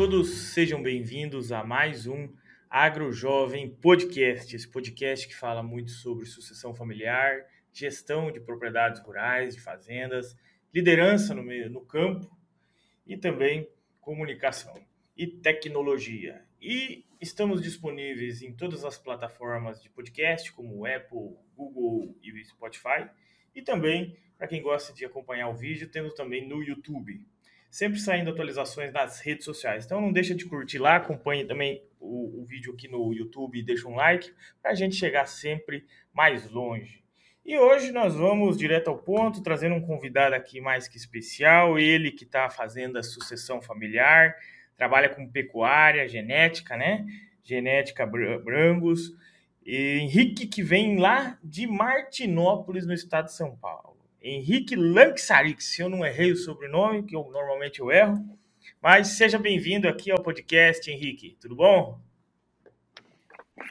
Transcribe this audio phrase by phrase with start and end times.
[0.00, 2.26] todos, sejam bem-vindos a mais um
[2.70, 4.56] Agro Jovem Podcast.
[4.56, 10.34] Esse podcast que fala muito sobre sucessão familiar, gestão de propriedades rurais, de fazendas,
[10.72, 12.34] liderança no, meio, no campo
[13.06, 13.68] e também
[14.00, 14.72] comunicação
[15.14, 16.46] e tecnologia.
[16.62, 23.06] E estamos disponíveis em todas as plataformas de podcast, como Apple, Google e Spotify.
[23.54, 27.28] E também, para quem gosta de acompanhar o vídeo, temos também no YouTube
[27.70, 29.84] sempre saindo atualizações nas redes sociais.
[29.84, 33.62] Então não deixa de curtir lá, acompanhe também o, o vídeo aqui no YouTube e
[33.62, 37.00] deixa um like para a gente chegar sempre mais longe.
[37.44, 42.10] E hoje nós vamos direto ao ponto, trazendo um convidado aqui mais que especial, ele
[42.10, 44.34] que está fazendo a sucessão familiar,
[44.76, 47.06] trabalha com pecuária, genética, né?
[47.42, 49.12] Genética Brangos.
[49.64, 53.99] E Henrique, que vem lá de Martinópolis, no estado de São Paulo.
[54.22, 58.16] Henrique Lanxarix, se eu não errei o sobrenome, que eu normalmente eu erro.
[58.82, 61.36] Mas seja bem-vindo aqui ao podcast, Henrique.
[61.40, 61.98] Tudo bom?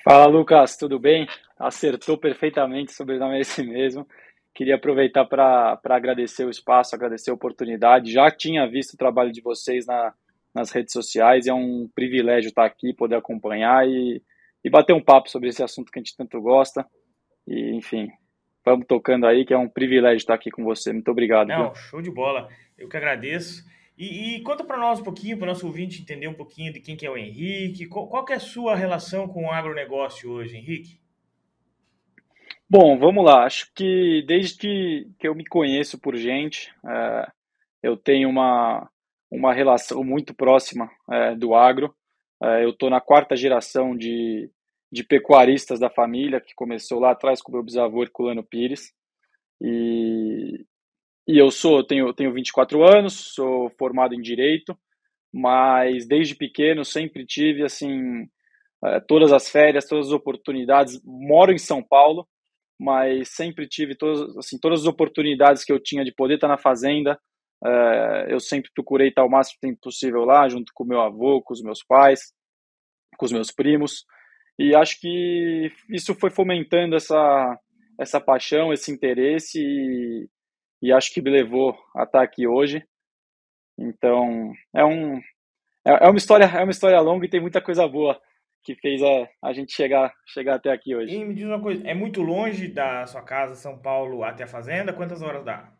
[0.04, 0.78] Fala, Lucas.
[0.78, 1.28] Tudo bem?
[1.58, 4.08] Acertou perfeitamente, o sobrenome é esse mesmo.
[4.54, 8.12] Queria aproveitar para agradecer o espaço, agradecer a oportunidade.
[8.12, 10.14] Já tinha visto o trabalho de vocês na,
[10.54, 14.22] nas redes sociais é um privilégio estar aqui, poder acompanhar e,
[14.64, 16.86] e bater um papo sobre esse assunto que a gente tanto gosta.
[17.48, 18.10] E, enfim,
[18.72, 20.94] vamos tocando aí, que é um privilégio estar aqui com você.
[20.94, 21.48] Muito obrigado.
[21.48, 21.76] Não, viu?
[21.76, 22.48] show de bola.
[22.78, 23.64] Eu que agradeço.
[23.98, 26.80] E, e conta para nós um pouquinho, para o nosso ouvinte entender um pouquinho de
[26.80, 27.86] quem que é o Henrique.
[27.86, 31.00] Qual, qual é a sua relação com o agronegócio hoje, Henrique?
[32.70, 33.46] Bom, vamos lá.
[33.46, 37.32] Acho que desde que, que eu me conheço por gente, é,
[37.84, 38.90] eu tenho uma,
[39.30, 41.94] uma relação muito próxima é, do agro.
[42.42, 44.50] É, eu estou na quarta geração de,
[44.92, 48.92] de pecuaristas da família, que começou lá atrás com meu bisavô Herculano Pires.
[49.62, 50.66] E,
[51.28, 54.78] e eu sou, tenho, tenho 24 anos, sou formado em Direito,
[55.32, 58.28] mas desde pequeno sempre tive, assim,
[58.84, 61.00] eh, todas as férias, todas as oportunidades.
[61.06, 62.28] Moro em São Paulo,
[62.80, 66.58] mas sempre tive todas, assim, todas as oportunidades que eu tinha de poder estar na
[66.58, 67.20] fazenda.
[67.64, 71.54] Eh, eu sempre procurei estar o máximo tempo possível lá, junto com meu avô, com
[71.54, 72.34] os meus pais,
[73.18, 74.06] com os meus primos.
[74.60, 77.58] E acho que isso foi fomentando essa,
[77.98, 80.30] essa paixão, esse interesse e,
[80.82, 82.86] e acho que me levou a estar aqui hoje.
[83.78, 85.22] Então, é um
[85.86, 88.20] é, é uma história, é uma história longa e tem muita coisa boa
[88.62, 91.16] que fez a, a gente chegar, chegar até aqui hoje.
[91.16, 94.48] E me diz uma coisa, é muito longe da sua casa, São Paulo, até a
[94.48, 94.92] fazenda?
[94.92, 95.72] Quantas horas dá?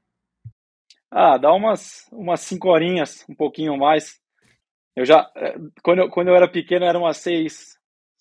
[1.12, 4.22] Ah, dá umas, umas cinco horinhas, um pouquinho mais.
[4.96, 7.79] Eu já, eh, quando eu, quando eu era pequeno, eram umas seis,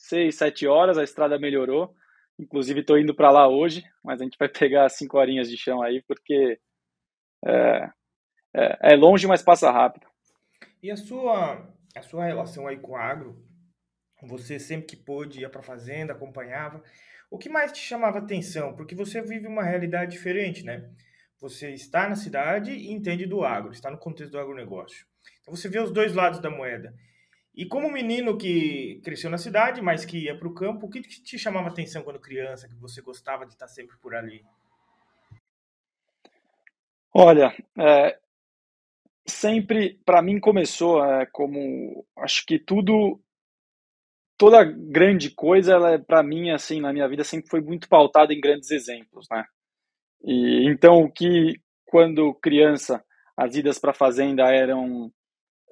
[0.08, 1.94] seis, sete horas, a estrada melhorou.
[2.38, 5.82] Inclusive, estou indo para lá hoje, mas a gente vai pegar cinco horinhas de chão
[5.82, 6.58] aí, porque
[7.44, 7.90] é,
[8.54, 10.06] é, é, longe, mas passa rápido.
[10.82, 13.44] E a sua, a sua relação aí com o agro?
[14.22, 16.82] Você sempre que pôde ia para a fazenda, acompanhava.
[17.30, 18.74] O que mais te chamava atenção?
[18.74, 20.90] Porque você vive uma realidade diferente, né?
[21.40, 25.06] Você está na cidade e entende do agro, está no contexto do agronegócio.
[25.40, 26.92] Então você vê os dois lados da moeda.
[27.58, 31.00] E como menino que cresceu na cidade, mas que ia para o campo, o que
[31.00, 34.44] te chamava atenção quando criança, que você gostava de estar sempre por ali?
[37.12, 38.16] Olha, é,
[39.26, 43.20] sempre para mim começou é, como acho que tudo
[44.36, 48.32] toda grande coisa ela é, para mim assim na minha vida sempre foi muito pautada
[48.32, 49.44] em grandes exemplos né
[50.22, 53.04] e então o que quando criança
[53.36, 55.12] as idas para fazenda eram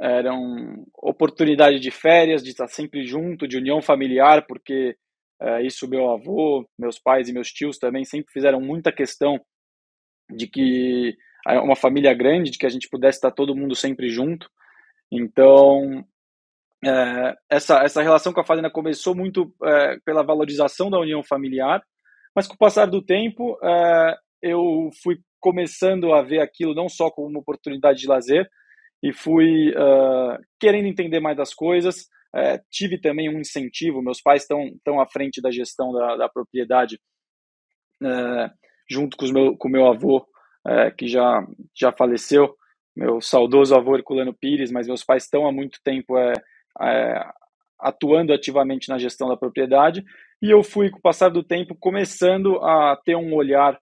[0.00, 4.96] eram oportunidade de férias, de estar sempre junto, de união familiar, porque
[5.40, 9.40] é, isso meu avô, meus pais e meus tios também sempre fizeram muita questão
[10.30, 11.16] de que
[11.62, 14.50] uma família grande, de que a gente pudesse estar todo mundo sempre junto.
[15.12, 16.04] Então,
[16.84, 21.82] é, essa, essa relação com a fazenda começou muito é, pela valorização da união familiar,
[22.34, 27.10] mas com o passar do tempo, é, eu fui começando a ver aquilo não só
[27.10, 28.48] como uma oportunidade de lazer,
[29.02, 32.08] e fui uh, querendo entender mais das coisas.
[32.34, 36.28] Uh, tive também um incentivo, meus pais estão, estão à frente da gestão da, da
[36.28, 36.98] propriedade,
[38.02, 38.50] uh,
[38.90, 40.26] junto com, os meu, com meu avô,
[40.66, 42.56] é, que já, já faleceu,
[42.96, 46.32] meu saudoso avô Herculano Pires, mas meus pais estão há muito tempo é,
[47.80, 50.04] atuando ativamente na gestão da propriedade,
[50.42, 53.78] e eu fui, com o passar do tempo, começando a ter um olhar,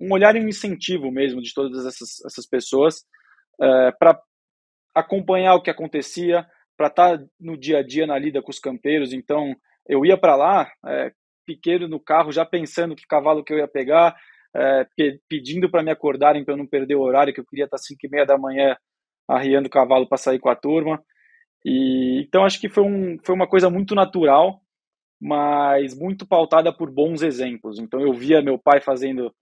[0.00, 3.04] um olhar e um incentivo mesmo de todas essas, essas pessoas,
[3.60, 4.20] é, para
[4.94, 6.46] acompanhar o que acontecia,
[6.76, 9.12] para estar tá no dia a dia na lida com os campeiros.
[9.12, 9.54] Então,
[9.86, 11.12] eu ia para lá, é,
[11.46, 14.16] pequeno no carro, já pensando que cavalo que eu ia pegar,
[14.54, 14.86] é,
[15.28, 17.82] pedindo para me acordarem para eu não perder o horário, que eu queria estar tá
[17.82, 18.76] 5 e meia da manhã
[19.28, 21.02] arriando o cavalo para sair com a turma.
[21.64, 24.60] E, então acho que foi, um, foi uma coisa muito natural,
[25.20, 27.78] mas muito pautada por bons exemplos.
[27.78, 29.34] Então eu via meu pai fazendo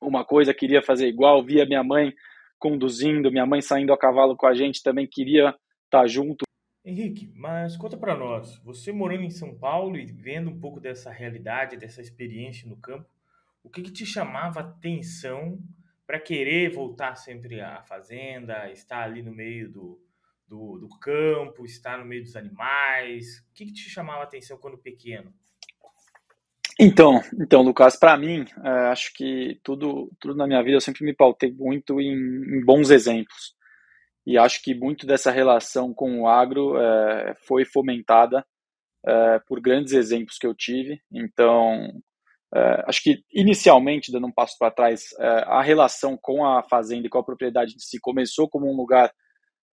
[0.00, 2.12] uma coisa, queria fazer igual, via minha mãe
[2.58, 5.54] conduzindo, minha mãe saindo a cavalo com a gente, também queria
[5.84, 6.44] estar junto.
[6.84, 11.10] Henrique, mas conta para nós, você morando em São Paulo e vendo um pouco dessa
[11.10, 13.08] realidade, dessa experiência no campo,
[13.62, 15.58] o que, que te chamava atenção
[16.06, 19.98] para querer voltar sempre à fazenda, estar ali no meio do,
[20.46, 23.38] do, do campo, estar no meio dos animais?
[23.38, 25.32] O que, que te chamava atenção quando pequeno?
[26.78, 31.04] Então, então, Lucas, para mim, é, acho que tudo, tudo na minha vida eu sempre
[31.04, 33.54] me pautei muito em, em, bons exemplos.
[34.26, 38.44] E acho que muito dessa relação com o agro é, foi fomentada
[39.06, 41.00] é, por grandes exemplos que eu tive.
[41.12, 41.92] Então,
[42.54, 47.06] é, acho que inicialmente, dando um passo para trás, é, a relação com a fazenda
[47.06, 49.12] e com a propriedade em si começou como um lugar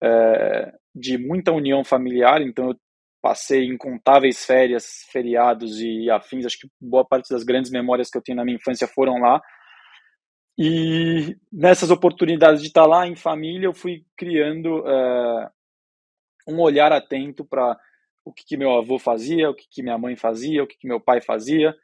[0.02, 2.42] é, de muita união familiar.
[2.42, 2.76] Então, eu
[3.20, 6.46] passei incontáveis férias, feriados e afins.
[6.46, 9.40] Acho que boa parte das grandes memórias que eu tenho na minha infância foram lá.
[10.58, 15.48] E nessas oportunidades de estar lá em família, eu fui criando uh,
[16.48, 17.78] um olhar atento para
[18.24, 20.88] o que, que, meu avô fazia, o que, que minha mãe fazia, o que, que
[20.88, 21.74] meu pai fazia,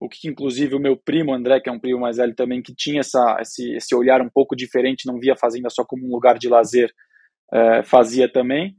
[0.00, 2.74] o que, inclusive o meu primo André, que é um primo mais velho também, que
[2.74, 6.10] tinha essa, esse, esse olhar um pouco diferente, não via a fazenda só como um
[6.10, 6.90] lugar de lazer,
[7.52, 8.74] uh, fazia também.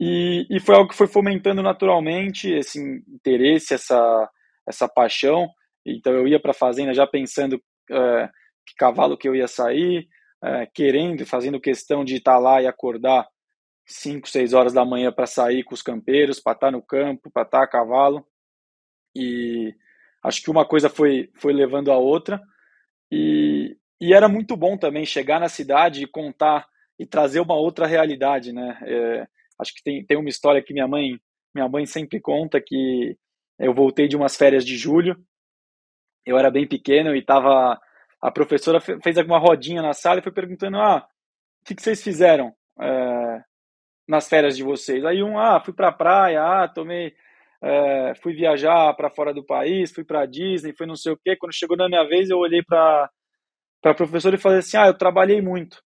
[0.00, 4.30] E, e foi algo que foi fomentando naturalmente esse interesse, essa,
[4.66, 5.48] essa paixão.
[5.84, 7.60] Então eu ia para a fazenda já pensando
[7.90, 8.28] é,
[8.66, 10.06] que cavalo que eu ia sair,
[10.42, 13.26] é, querendo, fazendo questão de estar tá lá e acordar
[13.86, 17.30] 5, 6 horas da manhã para sair com os campeiros, para estar tá no campo,
[17.30, 18.24] para estar tá a cavalo.
[19.16, 19.74] E
[20.22, 22.40] acho que uma coisa foi, foi levando a outra.
[23.10, 26.68] E, e era muito bom também chegar na cidade e contar
[26.98, 28.78] e trazer uma outra realidade, né?
[28.82, 29.26] É,
[29.60, 31.18] Acho que tem, tem uma história que minha mãe,
[31.54, 33.16] minha mãe sempre conta que
[33.58, 35.16] eu voltei de umas férias de julho.
[36.24, 37.78] Eu era bem pequeno e tava
[38.20, 41.06] a professora fez alguma rodinha na sala e foi perguntando: "Ah,
[41.62, 43.42] o que, que vocês fizeram é,
[44.08, 47.14] nas férias de vocês?" Aí um: "Ah, fui para praia, ah, tomei
[47.62, 51.36] é, fui viajar para fora do país, fui para Disney, fui não sei o quê.
[51.36, 53.10] Quando chegou na minha vez, eu olhei para
[53.82, 55.82] para professora e falei assim: "Ah, eu trabalhei muito."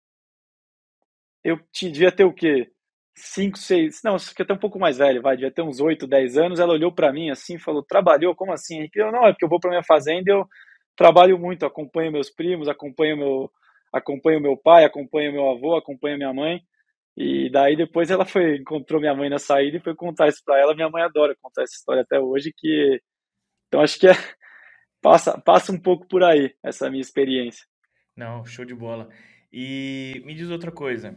[1.45, 2.72] Eu devia ter o quê?
[3.15, 6.07] 5, 6, não, acho que até um pouco mais velho, vai, devia ter uns 8,
[6.07, 8.89] 10 anos, ela olhou para mim assim, falou, trabalhou, como assim?
[8.95, 10.47] Eu, não, é porque eu vou para minha fazenda eu
[10.97, 13.51] trabalho muito, acompanho meus primos, acompanho meu,
[13.93, 16.63] acompanho meu pai, acompanho meu avô, acompanho minha mãe,
[17.17, 20.59] e daí depois ela foi, encontrou minha mãe na saída e foi contar isso para
[20.61, 23.01] ela, minha mãe adora contar essa história até hoje, que,
[23.69, 24.15] então acho que é,
[25.03, 27.67] passa, passa um pouco por aí, essa minha experiência.
[28.17, 29.09] Não, show de bola.
[29.53, 31.15] E me diz outra coisa,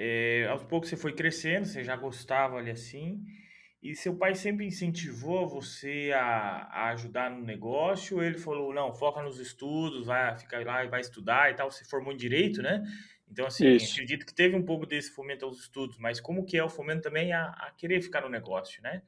[0.00, 3.20] é, aos poucos você foi crescendo, você já gostava ali assim,
[3.82, 8.94] e seu pai sempre incentivou você a, a ajudar no negócio, ou ele falou, não,
[8.94, 12.62] foca nos estudos, vai ficar lá e vai estudar e tal, você formou em Direito,
[12.62, 12.84] né?
[13.28, 13.94] Então, assim, Isso.
[13.94, 17.02] acredito que teve um pouco desse fomento aos estudos, mas como que é o fomento
[17.02, 19.02] também a, a querer ficar no negócio, né?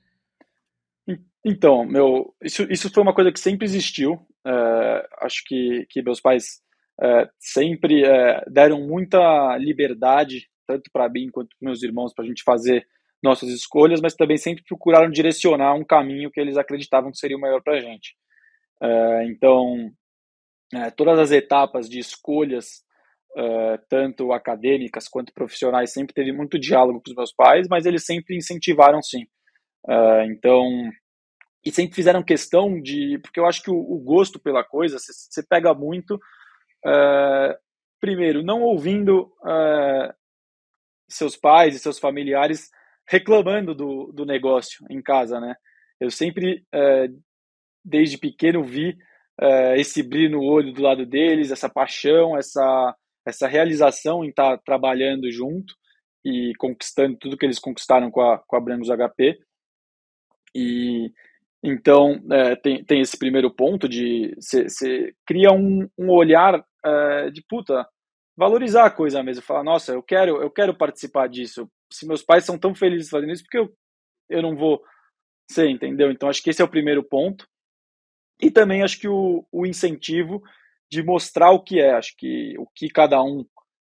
[1.44, 4.26] Então, meu, isso, isso foi uma coisa que sempre existiu.
[4.44, 6.60] É, acho que, que meus pais
[7.00, 12.28] é, sempre é, deram muita liberdade tanto para mim quanto para meus irmãos, para a
[12.28, 12.86] gente fazer
[13.22, 17.40] nossas escolhas, mas também sempre procuraram direcionar um caminho que eles acreditavam que seria o
[17.40, 18.14] melhor para a gente.
[18.82, 19.92] Uh, então,
[20.74, 22.82] uh, todas as etapas de escolhas,
[23.36, 28.06] uh, tanto acadêmicas quanto profissionais, sempre teve muito diálogo com os meus pais, mas eles
[28.06, 29.26] sempre incentivaram sim.
[30.24, 30.62] então,
[31.64, 35.42] e sempre fizeram questão de, porque eu acho que o, o gosto pela coisa, você
[35.42, 36.18] pega muito,
[38.00, 39.30] primeiro, não ouvindo
[41.10, 42.70] seus pais e seus familiares
[43.06, 45.54] reclamando do, do negócio em casa, né?
[46.00, 47.08] Eu sempre, é,
[47.84, 48.96] desde pequeno, vi
[49.40, 54.56] é, esse brilho no olho do lado deles, essa paixão, essa, essa realização em estar
[54.56, 55.74] tá trabalhando junto
[56.24, 59.38] e conquistando tudo que eles conquistaram com a, com a Brangos HP.
[60.54, 61.12] E
[61.62, 67.42] então é, tem, tem esse primeiro ponto de você cria um, um olhar é, de
[67.46, 67.86] puta,
[68.40, 71.70] valorizar a coisa mesmo, falar, nossa, eu quero, eu quero participar disso.
[71.92, 73.70] Se meus pais são tão felizes fazendo isso, porque eu,
[74.30, 74.82] eu não vou
[75.50, 76.10] ser, entendeu?
[76.10, 77.46] Então acho que esse é o primeiro ponto.
[78.40, 80.42] E também acho que o, o incentivo
[80.90, 83.44] de mostrar o que é, acho que o que cada um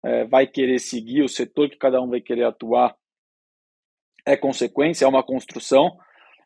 [0.05, 2.97] é, vai querer seguir, o setor que cada um vai querer atuar
[4.27, 5.97] é consequência, é uma construção.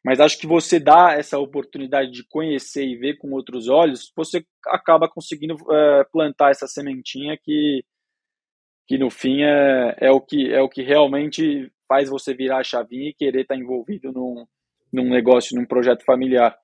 [0.06, 4.46] Mas acho que você dá essa oportunidade de conhecer e ver com outros olhos, você
[4.64, 7.84] acaba conseguindo é, plantar essa sementinha que,
[8.86, 12.62] que no fim é, é, o que, é o que realmente faz você virar a
[12.62, 14.46] chavinha e querer estar tá envolvido num,
[14.92, 16.56] num negócio, num projeto familiar.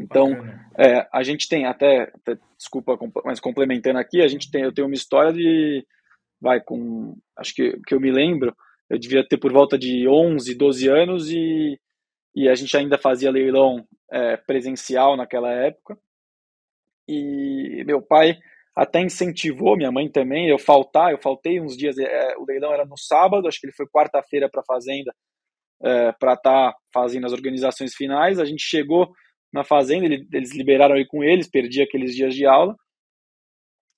[0.00, 0.30] Então,
[0.78, 4.86] é, a gente tem até, até, desculpa, mas complementando aqui, a gente tem, eu tenho
[4.86, 5.86] uma história de,
[6.40, 8.56] vai com, acho que que eu me lembro,
[8.88, 11.78] eu devia ter por volta de 11, 12 anos e,
[12.36, 15.98] e a gente ainda fazia leilão é, presencial naquela época.
[17.08, 18.38] E meu pai
[18.76, 22.84] até incentivou, minha mãe também, eu faltar, eu faltei uns dias, é, o leilão era
[22.84, 25.14] no sábado, acho que ele foi quarta-feira para a fazenda
[25.82, 28.38] é, para estar tá fazendo as organizações finais.
[28.38, 29.10] A gente chegou
[29.50, 32.76] na fazenda, eles liberaram aí com eles, perdi aqueles dias de aula.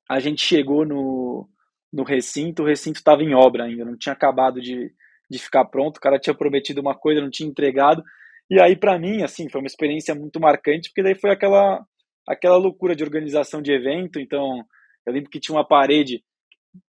[0.08, 1.48] A gente chegou no,
[1.92, 4.92] no recinto, o recinto estava em obra ainda, não tinha acabado de,
[5.28, 8.02] de ficar pronto, o cara tinha prometido uma coisa, não tinha entregado.
[8.50, 11.84] E aí, para mim, assim, foi uma experiência muito marcante, porque daí foi aquela,
[12.26, 14.18] aquela loucura de organização de evento.
[14.18, 14.64] Então,
[15.06, 16.22] eu lembro que tinha uma parede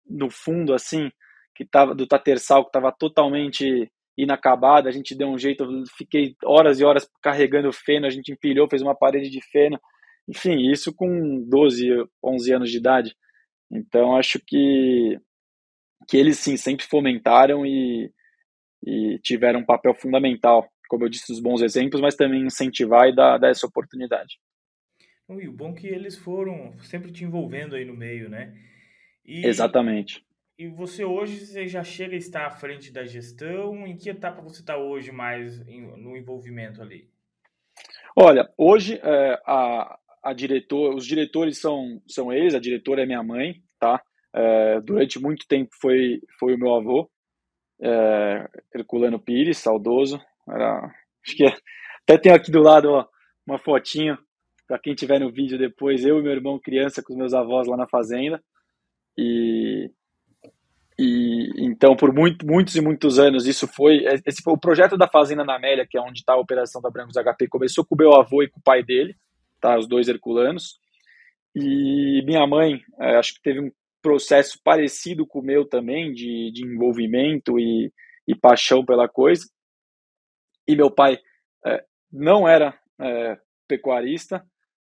[0.07, 1.09] no fundo, assim,
[1.55, 6.35] que tava, do Tatersal, que estava totalmente inacabada, a gente deu um jeito, eu fiquei
[6.43, 9.79] horas e horas carregando feno, a gente empilhou, fez uma parede de feno,
[10.27, 11.87] enfim, isso com 12,
[12.23, 13.15] 11 anos de idade.
[13.71, 15.17] Então, acho que,
[16.07, 18.11] que eles, sim, sempre fomentaram e,
[18.85, 23.15] e tiveram um papel fundamental, como eu disse, os bons exemplos, mas também incentivar e
[23.15, 24.39] dar, dar essa oportunidade.
[25.29, 28.57] E o bom é que eles foram sempre te envolvendo aí no meio, né?
[29.23, 29.45] E...
[29.45, 30.25] Exatamente.
[30.57, 33.87] E você hoje você já chega a estar à frente da gestão?
[33.87, 37.07] Em que etapa você está hoje mais no envolvimento ali?
[38.15, 43.23] Olha, hoje é, a, a diretor, os diretores são, são eles, a diretora é minha
[43.23, 44.01] mãe, tá?
[44.33, 47.09] É, durante muito tempo foi, foi o meu avô,
[47.81, 50.19] é, Herculano Pires, saudoso.
[50.51, 50.91] Era,
[51.25, 51.45] acho que
[52.03, 53.05] até tenho aqui do lado ó,
[53.45, 54.17] uma fotinho
[54.67, 57.67] para quem tiver no vídeo depois, eu e meu irmão criança com os meus avós
[57.67, 58.41] lá na fazenda.
[59.17, 59.89] E
[60.99, 64.03] e então, por muito, muitos e muitos anos, isso foi.
[64.25, 66.89] Esse foi o projeto da Fazenda na Amélia, que é onde está a operação da
[66.89, 69.15] Brancos HP, começou com o meu avô e com o pai dele,
[69.61, 69.77] tá?
[69.77, 70.77] Os dois herculanos.
[71.55, 76.51] E minha mãe, é, acho que teve um processo parecido com o meu também, de,
[76.51, 77.93] de envolvimento e,
[78.27, 79.45] e paixão pela coisa.
[80.69, 81.17] E meu pai
[81.65, 81.83] é,
[82.13, 84.45] não era é, pecuarista,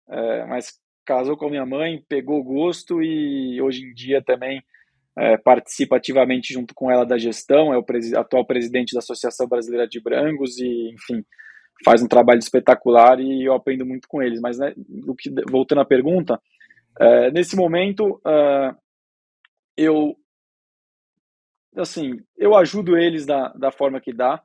[0.09, 4.61] é, mas casou com a minha mãe, pegou gosto e hoje em dia também
[5.17, 9.47] é, participa ativamente junto com ela da gestão, é o pres atual presidente da Associação
[9.47, 11.25] Brasileira de Brangos e, enfim,
[11.85, 14.41] faz um trabalho espetacular e eu aprendo muito com eles.
[14.41, 14.75] Mas, né,
[15.19, 16.41] que, voltando à pergunta,
[16.99, 18.75] é, nesse momento, é,
[19.77, 20.17] eu,
[21.77, 24.43] assim, eu ajudo eles da, da forma que dá,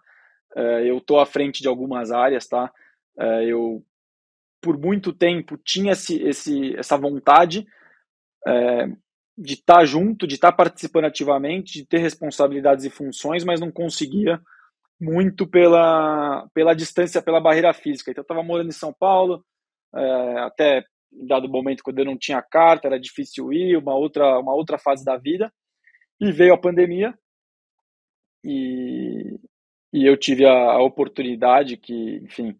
[0.88, 2.72] eu estou à frente de algumas áreas, tá?
[3.18, 3.84] É, eu,
[4.62, 7.68] por muito tempo, tinha esse, esse, essa vontade,
[8.48, 8.88] é,
[9.38, 13.60] de estar tá junto, de estar tá participando ativamente, de ter responsabilidades e funções, mas
[13.60, 14.40] não conseguia
[15.00, 18.12] muito pela, pela distância, pela barreira física.
[18.12, 19.44] Então, eu estava morando em São Paulo,
[20.46, 24.78] até dado momento quando eu não tinha carta, era difícil ir, uma outra, uma outra
[24.78, 25.52] fase da vida,
[26.20, 27.14] e veio a pandemia,
[28.44, 29.38] e,
[29.96, 32.54] e eu tive a, a oportunidade que, enfim,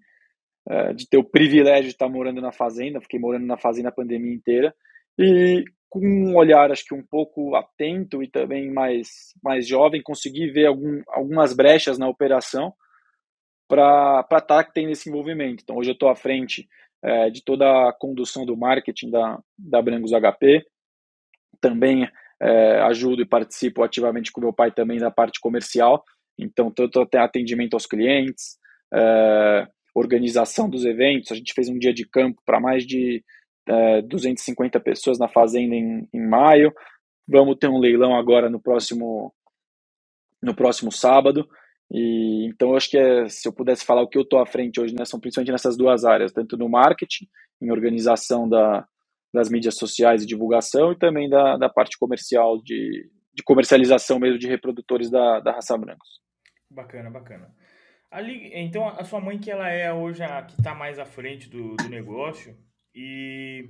[0.70, 3.92] é, de ter o privilégio de estar morando na fazenda, fiquei morando na fazenda a
[3.92, 4.74] pandemia inteira,
[5.20, 10.50] e com um olhar, acho que um pouco atento e também mais, mais jovem, consegui
[10.50, 12.74] ver algum, algumas brechas na operação
[13.68, 15.62] para estar tá tendo esse envolvimento.
[15.62, 16.70] Então, hoje eu estou à frente
[17.04, 20.66] é, de toda a condução do marketing da, da Brangos HP,
[21.60, 22.10] também
[22.42, 26.04] é, ajudo e participo ativamente com meu pai também da parte comercial,
[26.38, 28.58] então tanto até atendimento aos clientes,
[28.94, 33.24] é, organização dos eventos, a gente fez um dia de campo para mais de
[33.68, 36.74] é, 250 pessoas na fazenda em, em maio.
[37.28, 39.34] Vamos ter um leilão agora no próximo
[40.42, 41.48] no próximo sábado.
[41.92, 44.46] E então eu acho que é, se eu pudesse falar o que eu estou à
[44.46, 47.28] frente hoje, né, são principalmente nessas duas áreas, tanto no marketing,
[47.62, 48.86] em organização da,
[49.34, 54.40] das mídias sociais e divulgação, e também da, da parte comercial de, de comercialização mesmo
[54.40, 56.25] de reprodutores da, da raça brancos.
[56.76, 57.56] Bacana, bacana.
[58.12, 61.50] Ali, então a sua mãe que ela é hoje a que está mais à frente
[61.50, 62.58] do, do negócio,
[62.94, 63.70] e,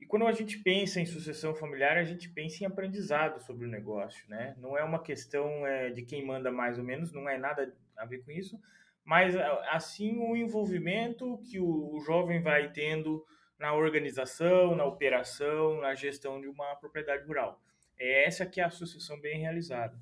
[0.00, 3.68] e quando a gente pensa em sucessão familiar, a gente pensa em aprendizado sobre o
[3.68, 4.54] negócio, né?
[4.58, 8.06] Não é uma questão é, de quem manda mais ou menos, não é nada a
[8.06, 8.58] ver com isso,
[9.04, 9.34] mas
[9.70, 13.24] assim o envolvimento que o, o jovem vai tendo
[13.58, 17.60] na organização, na operação, na gestão de uma propriedade rural.
[17.98, 19.98] É essa que é a sucessão bem realizada.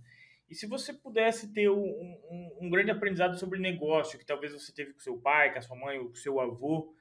[0.48, 4.72] E se você pudesse ter um, um, um, grande aprendizado sobre negócio, que talvez você
[4.72, 6.94] teve com seu pai, com a sua mãe, ou com seu avô,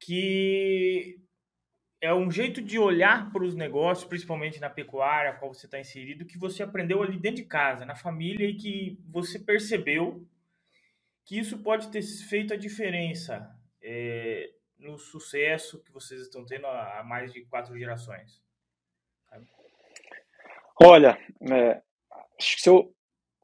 [0.00, 1.20] que
[2.00, 6.26] é um jeito de olhar para os negócios, principalmente na pecuária, qual você está inserido,
[6.26, 10.26] que você aprendeu ali dentro de casa, na família, e que você percebeu
[11.24, 13.50] que isso pode ter feito a diferença
[13.82, 18.42] é, no sucesso que vocês estão tendo há mais de quatro gerações?
[20.82, 21.18] Olha,
[21.50, 21.82] é,
[22.38, 22.92] se, eu,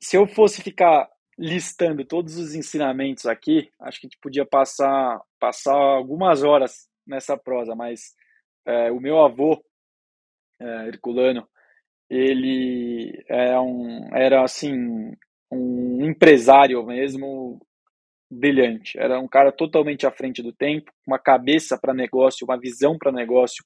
[0.00, 1.08] se eu fosse ficar
[1.38, 7.36] listando todos os ensinamentos aqui, acho que a gente podia passar, passar algumas horas nessa
[7.36, 8.14] prosa, mas
[8.66, 9.62] é, o meu avô,
[10.60, 11.48] é, Herculano,
[12.08, 15.12] ele é um, era assim
[15.50, 17.60] um empresário mesmo
[18.30, 18.98] brilhante.
[18.98, 23.12] Era um cara totalmente à frente do tempo, uma cabeça para negócio, uma visão para
[23.12, 23.62] negócio,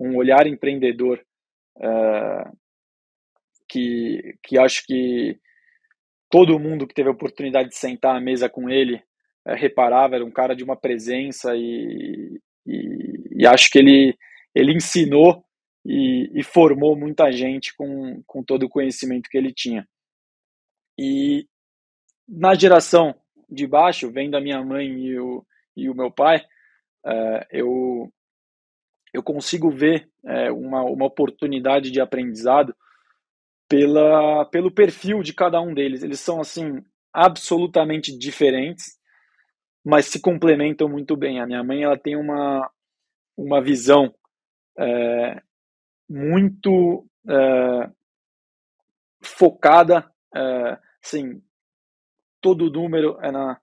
[0.00, 1.20] um olhar empreendedor
[1.76, 2.56] uh,
[3.68, 5.38] que, que acho que
[6.30, 8.96] todo mundo que teve a oportunidade de sentar à mesa com ele
[9.46, 10.16] uh, reparava.
[10.16, 14.16] Era um cara de uma presença e, e, e acho que ele,
[14.54, 15.44] ele ensinou
[15.84, 19.86] e, e, formou muita gente com, com todo o conhecimento que ele tinha.
[20.98, 21.46] E
[22.28, 23.14] na geração
[23.48, 25.46] de baixo, vendo a minha mãe e o,
[25.76, 26.44] e o meu pai,
[27.06, 28.12] é, eu,
[29.12, 32.74] eu consigo ver é, uma, uma oportunidade de aprendizado
[33.68, 36.02] pela, pelo perfil de cada um deles.
[36.02, 36.82] Eles são, assim,
[37.12, 38.98] absolutamente diferentes,
[39.84, 41.40] mas se complementam muito bem.
[41.40, 42.70] A minha mãe, ela tem uma,
[43.36, 44.14] uma visão
[44.78, 45.42] é,
[46.08, 47.90] muito é,
[49.22, 51.42] focada, é, assim,
[52.40, 53.60] todo número é na,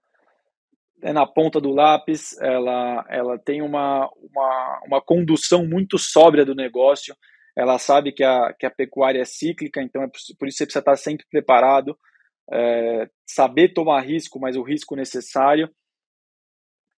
[1.02, 6.56] é na ponta do lápis, ela, ela tem uma, uma, uma condução muito sóbria do
[6.56, 7.16] negócio,
[7.56, 10.66] ela sabe que a, que a pecuária é cíclica, então é por, por isso você
[10.66, 11.98] precisa estar sempre preparado,
[12.52, 15.70] é, saber tomar risco, mas o risco necessário.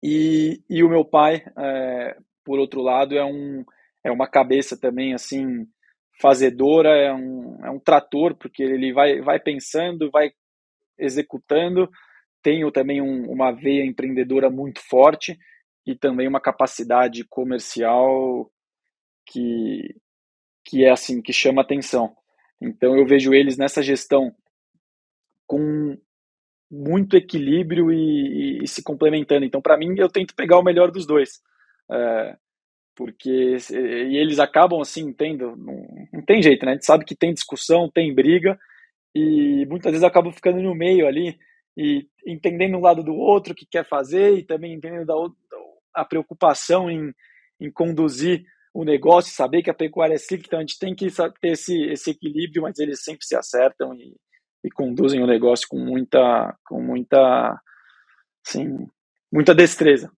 [0.02, 3.66] E, e o meu pai, é, por outro lado, é, um,
[4.04, 5.68] é uma cabeça também assim
[6.22, 10.32] fazedora, é um, é um trator, porque ele vai, vai pensando, vai
[10.98, 11.90] executando.
[12.42, 15.38] Tenho também um, uma veia empreendedora muito forte
[15.86, 18.50] e também uma capacidade comercial
[19.26, 19.96] que,
[20.66, 22.16] que é assim, que chama atenção.
[22.60, 24.36] Então eu vejo eles nessa gestão
[25.46, 25.98] com
[26.70, 29.46] muito equilíbrio e, e, e se complementando.
[29.46, 31.42] Então, para mim, eu tento pegar o melhor dos dois.
[31.92, 32.36] É,
[32.96, 35.56] porque e eles acabam assim, tendo.
[35.56, 36.72] Não, não, tem jeito, né?
[36.72, 38.60] A gente sabe que tem discussão, tem briga,
[39.14, 41.38] e muitas vezes acabo ficando no meio ali
[41.78, 45.38] e entendendo um lado do outro o que quer fazer e também entendendo da outra,
[45.94, 47.14] a preocupação em,
[47.60, 48.46] em conduzir
[48.76, 51.08] o negócio, saber que a pecuária é cíclica, então a gente tem que
[51.40, 54.16] ter esse, esse equilíbrio, mas eles sempre se acertam e,
[54.64, 57.62] e conduzem o negócio com muita, com muita,
[58.46, 58.88] assim,
[59.32, 60.12] muita destreza.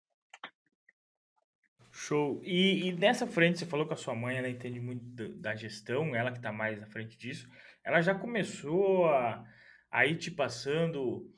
[1.91, 2.41] Show.
[2.43, 6.15] E, e nessa frente, você falou que a sua mãe ela entende muito da gestão,
[6.15, 7.47] ela que está mais na frente disso
[7.87, 9.45] ela já começou a,
[9.89, 11.33] a ir te passando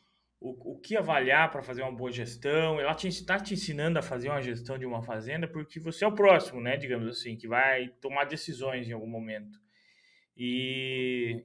[0.79, 2.79] que avaliar para fazer uma boa gestão.
[2.79, 6.15] Ela está te, ensinando a fazer uma gestão de uma fazenda porque você é o
[6.15, 6.77] próximo, né?
[6.77, 9.59] Digamos assim, que vai tomar decisões em algum momento.
[10.35, 11.43] E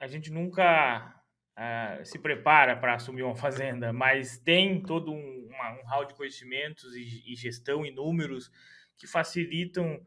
[0.00, 1.14] a gente nunca
[1.58, 6.14] uh, se prepara para assumir uma fazenda, mas tem todo um, uma, um hall de
[6.14, 8.50] conhecimentos e, e gestão e números
[8.96, 10.04] que facilitam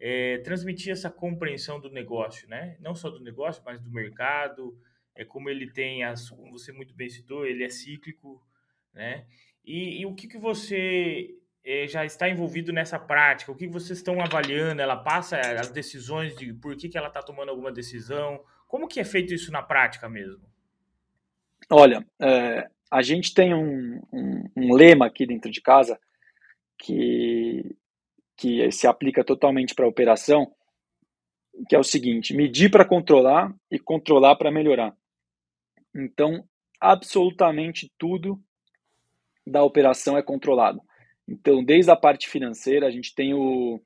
[0.00, 2.76] é, transmitir essa compreensão do negócio, né?
[2.80, 4.76] Não só do negócio, mas do mercado.
[5.14, 8.42] É como ele tem, as, como você muito bem citou, ele é cíclico,
[8.92, 9.26] né?
[9.64, 13.52] E, e o que, que você é, já está envolvido nessa prática?
[13.52, 14.80] O que vocês estão avaliando?
[14.80, 18.42] Ela passa as decisões de por que, que ela está tomando alguma decisão?
[18.66, 20.48] Como que é feito isso na prática mesmo?
[21.68, 25.98] Olha, é, a gente tem um, um, um, lema aqui dentro de casa
[26.78, 27.76] que
[28.36, 30.50] que se aplica totalmente para a operação,
[31.68, 34.96] que é o seguinte: medir para controlar e controlar para melhorar.
[35.94, 36.44] Então,
[36.80, 38.40] absolutamente tudo
[39.46, 40.80] da operação é controlado.
[41.28, 43.80] Então, desde a parte financeira, a gente tem o,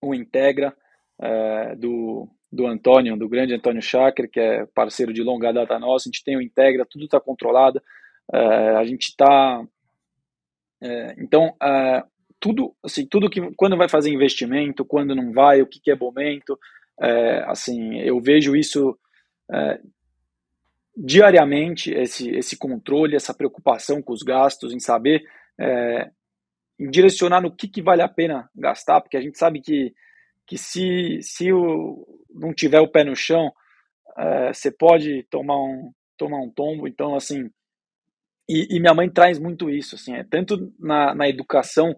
[0.00, 0.74] o Integra
[1.20, 6.08] é, do, do Antônio, do grande Antônio Schacker, que é parceiro de longa data nosso,
[6.08, 7.82] a gente tem o Integra, tudo está controlado,
[8.32, 9.62] é, a gente está...
[10.82, 12.02] É, então, é,
[12.38, 15.96] tudo, assim, tudo que quando vai fazer investimento, quando não vai, o que, que é
[15.96, 16.58] momento,
[17.46, 18.98] assim, eu vejo isso
[20.96, 25.22] diariamente esse esse controle, essa preocupação com os gastos, em saber
[25.58, 26.10] é,
[26.78, 29.94] em direcionar no que, que vale a pena gastar, porque a gente sabe que
[30.46, 33.52] que se se o, não tiver o pé no chão,
[34.18, 37.50] é, você pode tomar um tomar um tombo, então assim
[38.48, 41.94] e, e, minha mãe traz muito isso, assim, é tanto na, na educação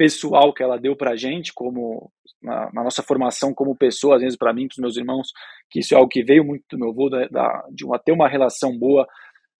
[0.00, 2.10] pessoal que ela deu para a gente, como
[2.42, 5.30] na, na, nossa formação como pessoa, às vezes para mim, para os meus irmãos,
[5.68, 8.12] que isso é algo que veio muito do meu avô, da, da, de uma, ter
[8.12, 9.06] uma relação boa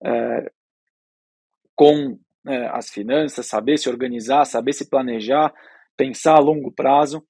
[0.02, 0.50] é,
[1.76, 5.52] com é, as finanças, saber se organizar, saber se planejar,
[5.94, 7.22] pensar a longo prazo.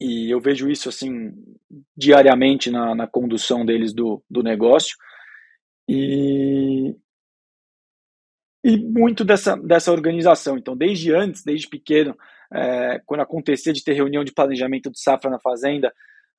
[0.00, 1.32] E eu vejo isso assim
[1.96, 4.96] diariamente na, na condução deles do, do negócio.
[5.88, 6.96] E,
[8.64, 10.56] e muito dessa, dessa organização.
[10.56, 12.16] Então, desde antes, desde pequeno,
[12.52, 15.92] é, quando acontecia de ter reunião de planejamento de safra na fazenda,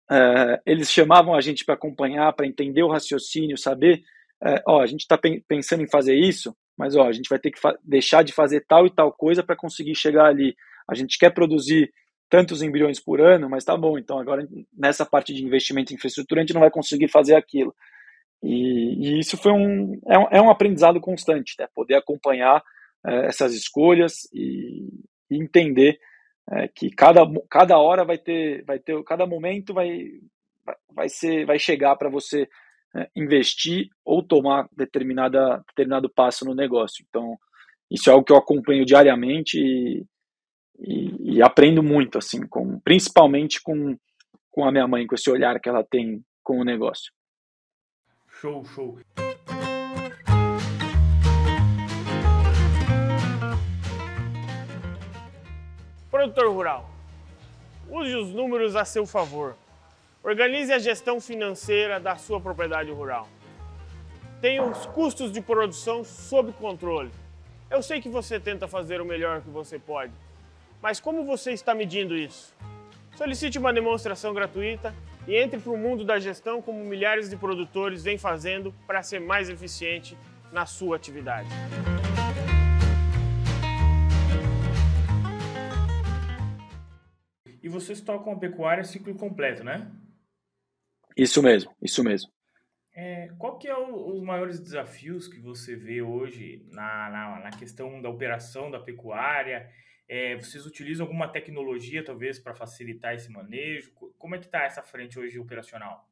[0.09, 4.01] é, eles chamavam a gente para acompanhar, para entender o raciocínio, saber,
[4.43, 7.51] é, ó, a gente está pensando em fazer isso, mas ó, a gente vai ter
[7.51, 10.55] que deixar de fazer tal e tal coisa para conseguir chegar ali.
[10.87, 11.91] A gente quer produzir
[12.29, 16.41] tantos embriões por ano, mas tá bom, então agora nessa parte de investimento em infraestrutura
[16.41, 17.75] a gente não vai conseguir fazer aquilo.
[18.43, 21.67] E, e isso foi um é, um, é um aprendizado constante, né?
[21.73, 22.61] poder acompanhar
[23.05, 24.89] é, essas escolhas e,
[25.31, 25.97] e entender
[26.51, 30.09] é, que cada, cada hora vai ter, vai ter, cada momento vai,
[30.93, 32.47] vai, ser, vai chegar para você
[32.95, 37.05] é, investir ou tomar determinada, determinado passo no negócio.
[37.07, 37.37] Então,
[37.89, 40.05] isso é algo que eu acompanho diariamente e,
[40.79, 43.97] e, e aprendo muito, assim, com, principalmente com,
[44.51, 47.11] com a minha mãe, com esse olhar que ela tem com o negócio.
[48.43, 48.97] Show, show.
[56.11, 56.89] Produtor rural,
[57.89, 59.55] use os números a seu favor.
[60.21, 63.29] Organize a gestão financeira da sua propriedade rural.
[64.41, 67.11] Tenha os custos de produção sob controle.
[67.71, 70.11] Eu sei que você tenta fazer o melhor que você pode,
[70.81, 72.53] mas como você está medindo isso?
[73.15, 74.93] Solicite uma demonstração gratuita
[75.27, 79.19] e entre para o mundo da gestão como milhares de produtores vêm fazendo para ser
[79.19, 80.17] mais eficiente
[80.51, 81.49] na sua atividade.
[87.61, 89.89] E vocês tocam a pecuária ciclo completo, né?
[91.15, 92.29] Isso mesmo, isso mesmo.
[92.95, 97.49] É, qual que é o, os maiores desafios que você vê hoje na, na, na
[97.51, 99.69] questão da operação da pecuária
[100.07, 103.91] é, vocês utilizam alguma tecnologia, talvez, para facilitar esse manejo?
[104.17, 106.07] Como é que está essa frente hoje operacional?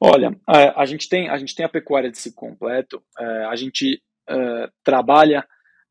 [0.00, 3.02] Olha, a, a, gente tem a gente tem a pecuária de ciclo completo.
[3.18, 5.46] É, a gente é, trabalha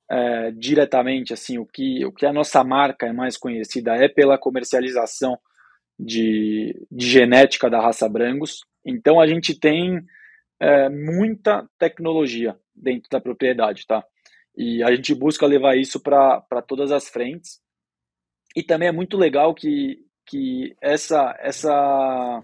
[0.09, 4.37] é, diretamente assim o que o que a nossa marca é mais conhecida é pela
[4.37, 5.37] comercialização
[5.99, 8.61] de, de genética da raça Brangus.
[8.85, 10.01] Então a gente tem
[10.91, 14.03] muita tecnologia dentro da propriedade, tá?
[14.55, 17.61] E a gente busca levar isso para todas as frentes.
[18.55, 22.43] E também é muito legal que, que essa, essa,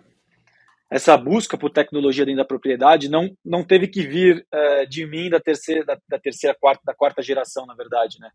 [0.90, 5.30] essa busca por tecnologia dentro da propriedade não, não teve que vir é, de mim
[5.30, 8.30] da terceira, da, da, terceira, quarta, da quarta geração, na verdade, né?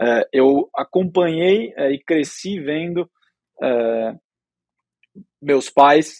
[0.00, 3.10] É, eu acompanhei é, e cresci vendo
[5.42, 6.16] meus pais,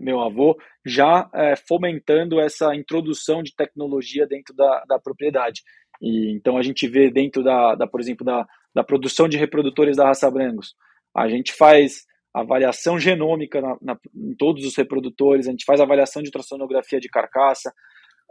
[0.00, 1.28] meu avô, já
[1.66, 5.62] fomentando essa introdução de tecnologia dentro da, da propriedade.
[6.00, 9.96] E, então a gente vê dentro da, da por exemplo, da, da produção de reprodutores
[9.96, 10.74] da raça Brangus,
[11.14, 12.04] a gente faz
[12.34, 17.08] avaliação genômica na, na, em todos os reprodutores, a gente faz avaliação de ultrassonografia de
[17.08, 17.72] carcaça,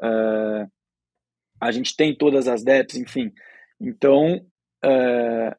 [0.04, 0.65] é,
[1.60, 3.32] a gente tem todas as DEPs, enfim.
[3.82, 4.45] Então,
[4.84, 5.56] é,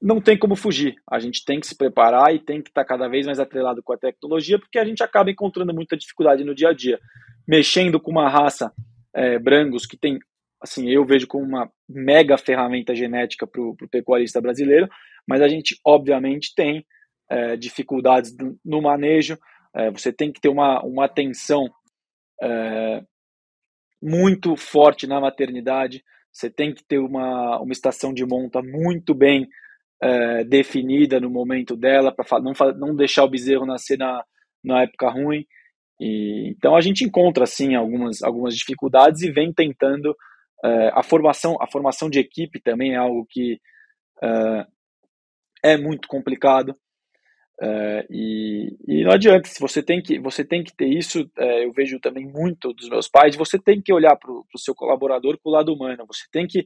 [0.00, 0.96] não tem como fugir.
[1.10, 3.92] A gente tem que se preparar e tem que estar cada vez mais atrelado com
[3.92, 7.00] a tecnologia, porque a gente acaba encontrando muita dificuldade no dia a dia.
[7.46, 8.72] Mexendo com uma raça
[9.14, 10.18] é, Brangus que tem
[10.60, 14.88] assim, eu vejo como uma mega ferramenta genética para o pecuarista brasileiro,
[15.26, 16.84] mas a gente, obviamente, tem
[17.30, 19.38] é, dificuldades no manejo,
[19.74, 21.68] é, você tem que ter uma, uma atenção
[22.42, 23.02] é,
[24.02, 29.48] muito forte na maternidade, você tem que ter uma, uma estação de monta muito bem
[30.48, 34.22] definida no momento dela, para não, não deixar o bezerro nascer na,
[34.62, 35.44] na época ruim.
[36.00, 40.14] E, então a gente encontra assim algumas, algumas dificuldades e vem tentando
[40.64, 43.60] Uh, a formação a formação de equipe também é algo que
[44.22, 44.66] uh,
[45.62, 46.70] é muito complicado.
[47.60, 51.72] Uh, e, e, não adianta se você tem que você tem que ter isso eu
[51.72, 55.50] vejo também muito dos meus pais você tem que olhar para o seu colaborador com
[55.50, 56.64] o lado humano você tem que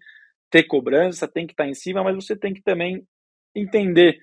[0.50, 3.02] ter cobrança tem que estar em cima mas você tem que também
[3.56, 4.20] entender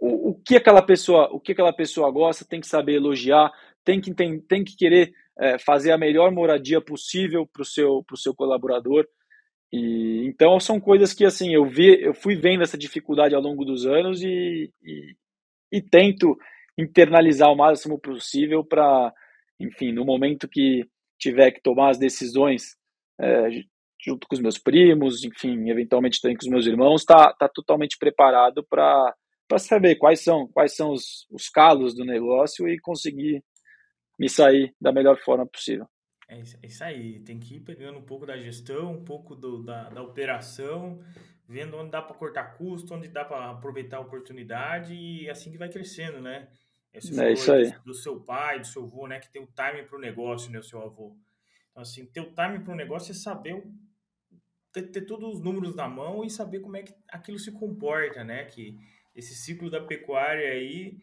[0.00, 3.52] o, o que aquela pessoa o que aquela pessoa gosta tem que saber elogiar
[3.88, 8.34] tem que tem que querer é, fazer a melhor moradia possível para o seu, seu
[8.34, 9.06] colaborador.
[9.72, 13.64] E, então são coisas que assim eu vi, eu fui vendo essa dificuldade ao longo
[13.64, 15.14] dos anos e, e,
[15.72, 16.36] e tento
[16.76, 19.12] internalizar o máximo possível para,
[19.58, 20.84] enfim, no momento que
[21.18, 22.76] tiver que tomar as decisões,
[23.18, 23.48] é,
[24.04, 27.96] junto com os meus primos, enfim, eventualmente também com os meus irmãos, está tá totalmente
[27.98, 29.14] preparado para
[29.58, 33.42] saber quais são, quais são os, os calos do negócio e conseguir
[34.18, 35.86] me sair da melhor forma possível.
[36.28, 39.88] É isso aí, tem que ir pegando um pouco da gestão, um pouco do, da,
[39.88, 41.00] da operação,
[41.48, 45.56] vendo onde dá para cortar custo, onde dá para aproveitar a oportunidade e assim que
[45.56, 46.48] vai crescendo, né?
[46.92, 47.72] Esse é isso aí.
[47.84, 49.18] Do seu pai, do seu avô, né?
[49.20, 50.58] Que tem o time para o negócio, né?
[50.58, 51.16] O seu avô.
[51.70, 53.62] Então, assim, ter o time para o negócio é saber
[54.72, 58.22] ter, ter todos os números na mão e saber como é que aquilo se comporta,
[58.24, 58.44] né?
[58.44, 58.76] Que
[59.14, 60.98] esse ciclo da pecuária aí,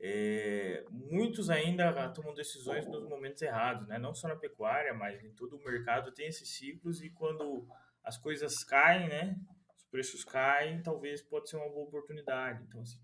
[0.00, 3.98] é, muitos ainda tomam decisões nos momentos errados, né?
[3.98, 7.66] Não só na pecuária, mas em todo o mercado tem esses ciclos e quando
[8.04, 9.36] as coisas caem, né?
[9.76, 12.62] Os preços caem, talvez pode ser uma boa oportunidade.
[12.62, 13.00] Então, assim,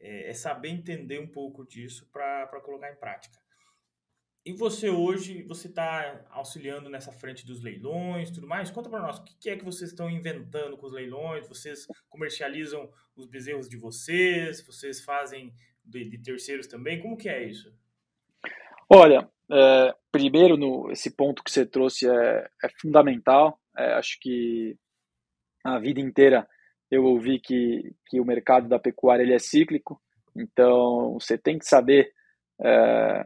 [0.00, 3.38] é, é saber entender um pouco disso para colocar em prática.
[4.44, 8.72] E você hoje, você está auxiliando nessa frente dos leilões tudo mais?
[8.72, 11.46] Conta para nós, o que é que vocês estão inventando com os leilões?
[11.46, 14.60] Vocês comercializam os bezerros de vocês?
[14.66, 17.00] Vocês fazem de, de terceiros também?
[17.00, 17.72] Como que é isso?
[18.88, 23.58] Olha, é, primeiro, no, esse ponto que você trouxe é, é fundamental.
[23.76, 24.76] É, acho que
[25.64, 26.46] a vida inteira
[26.90, 30.00] eu ouvi que, que o mercado da pecuária ele é cíclico,
[30.36, 32.12] então você tem que saber
[32.60, 33.24] é,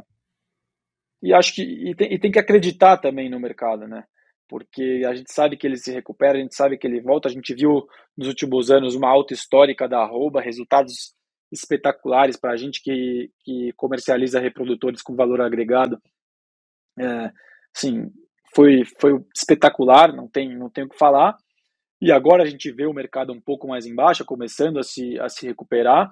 [1.22, 4.04] e acho que e tem, e tem, que acreditar também no mercado, né?
[4.48, 7.28] Porque a gente sabe que ele se recupera, a gente sabe que ele volta.
[7.28, 7.84] A gente viu
[8.16, 11.14] nos últimos anos uma alta histórica da arroba, resultados
[11.50, 16.00] espetaculares para a gente que, que comercializa reprodutores com valor agregado.
[16.98, 17.30] É,
[18.54, 21.36] foi, foi espetacular, não tem, não tem o que falar.
[22.00, 25.28] E agora a gente vê o mercado um pouco mais embaixo, começando a se, a
[25.28, 26.10] se recuperar.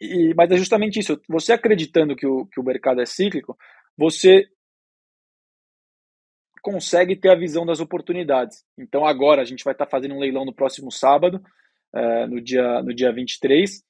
[0.00, 3.56] E, mas é justamente isso, você acreditando que o, que o mercado é cíclico,
[3.96, 4.48] você
[6.62, 8.64] consegue ter a visão das oportunidades.
[8.78, 11.42] Então agora a gente vai estar tá fazendo um leilão no próximo sábado,
[11.94, 13.82] é, no, dia, no dia 23,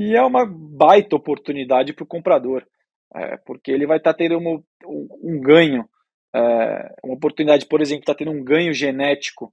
[0.00, 2.66] e é uma baita oportunidade para o comprador,
[3.14, 5.86] é, porque ele vai estar tá tendo um, um, um ganho,
[6.34, 9.52] é, uma oportunidade, por exemplo, está tendo um ganho genético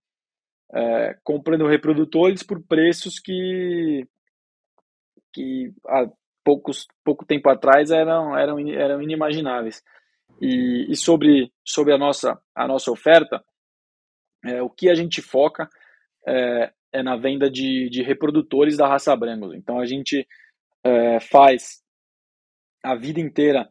[0.73, 4.07] é, comprando reprodutores por preços que,
[5.33, 6.10] que há
[6.45, 9.83] poucos, pouco tempo atrás eram, eram, eram inimagináveis.
[10.41, 13.43] E, e sobre, sobre a, nossa, a nossa oferta,
[14.45, 15.67] é, o que a gente foca
[16.25, 19.53] é, é na venda de, de reprodutores da raça Brangus.
[19.53, 20.27] Então a gente
[20.83, 21.81] é, faz
[22.83, 23.69] a vida inteira,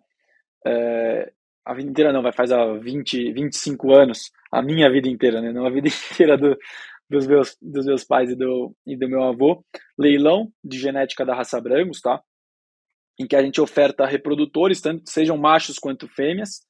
[0.66, 1.32] é,
[1.64, 5.52] a vida inteira não, vai faz há 20, 25 anos, a minha vida inteira, né?
[5.52, 6.56] não a vida inteira do,
[7.10, 9.64] dos, meus, dos meus pais e do, e do meu avô,
[9.98, 12.22] leilão de genética da raça Brangus, tá?
[13.18, 16.60] em que a gente oferta reprodutores, tanto sejam machos quanto fêmeas.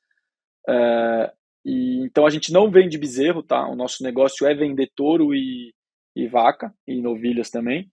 [0.68, 1.32] É,
[1.64, 3.68] e, então a gente não vende bezerro, tá?
[3.68, 5.74] O nosso negócio é vender touro e,
[6.16, 7.92] e vaca, e novilhas também,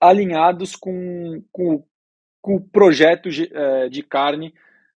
[0.00, 1.84] alinhados com, com,
[2.40, 4.54] com o projeto de, é, de carne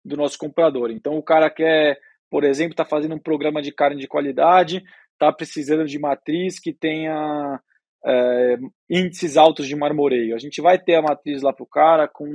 [0.04, 0.90] do nosso comprador.
[0.90, 5.32] Então o cara quer, por exemplo, está fazendo um programa de carne de qualidade, está
[5.32, 7.60] precisando de matriz que tenha
[8.04, 8.56] é,
[8.90, 10.34] índices altos de marmoreio.
[10.34, 12.26] A gente vai ter a matriz lá para o cara com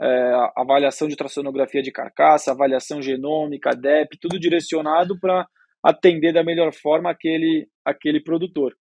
[0.00, 5.46] é, avaliação de ultrassonografia de carcaça, avaliação genômica, DEP, tudo direcionado para
[5.82, 8.76] atender da melhor forma aquele, aquele produtor.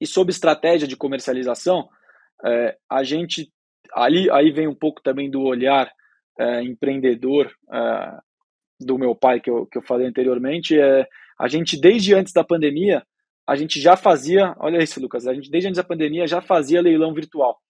[0.00, 1.88] E sob estratégia de comercialização,
[2.44, 3.52] é, a gente
[3.92, 5.90] ali aí vem um pouco também do olhar
[6.38, 8.18] é, empreendedor é,
[8.80, 10.78] do meu pai que eu, que eu falei anteriormente.
[10.78, 11.06] É,
[11.38, 13.04] a gente desde antes da pandemia
[13.46, 16.80] a gente já fazia, olha isso, Lucas, a gente desde antes da pandemia já fazia
[16.80, 17.60] leilão virtual.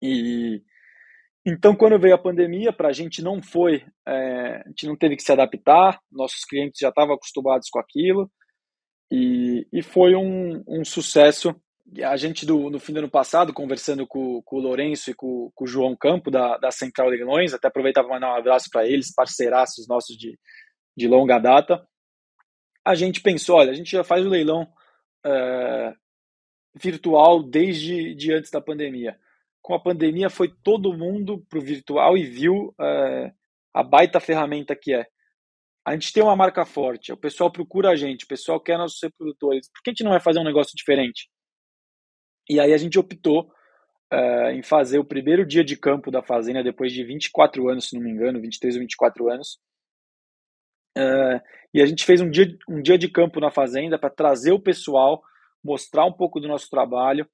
[0.00, 0.62] E
[1.48, 5.16] então, quando veio a pandemia, para a gente não foi, é, a gente não teve
[5.16, 8.30] que se adaptar, nossos clientes já estavam acostumados com aquilo,
[9.10, 11.54] e, e foi um, um sucesso.
[12.04, 15.50] A gente, do, no fim do ano passado, conversando com, com o Lourenço e com,
[15.54, 19.14] com o João Campo, da, da Central Leilões, até aproveitava mandar um abraço para eles,
[19.14, 20.38] parceiraços nossos de,
[20.94, 21.82] de longa data,
[22.84, 24.66] a gente pensou, olha, a gente já faz o leilão
[25.24, 25.94] é,
[26.74, 29.18] virtual desde de antes da pandemia.
[29.68, 33.30] Com a pandemia foi todo mundo para o virtual e viu é,
[33.74, 35.06] a baita ferramenta que é.
[35.84, 38.98] A gente tem uma marca forte, o pessoal procura a gente, o pessoal quer nossos
[39.02, 39.70] reprodutores.
[39.70, 41.28] Por que a gente não vai fazer um negócio diferente?
[42.48, 43.52] E aí a gente optou
[44.10, 47.94] é, em fazer o primeiro dia de campo da fazenda depois de 24 anos, se
[47.94, 49.58] não me engano, 23 ou 24 anos.
[50.96, 54.52] Uh, e a gente fez um dia, um dia de campo na fazenda para trazer
[54.52, 55.22] o pessoal,
[55.62, 57.28] mostrar um pouco do nosso trabalho.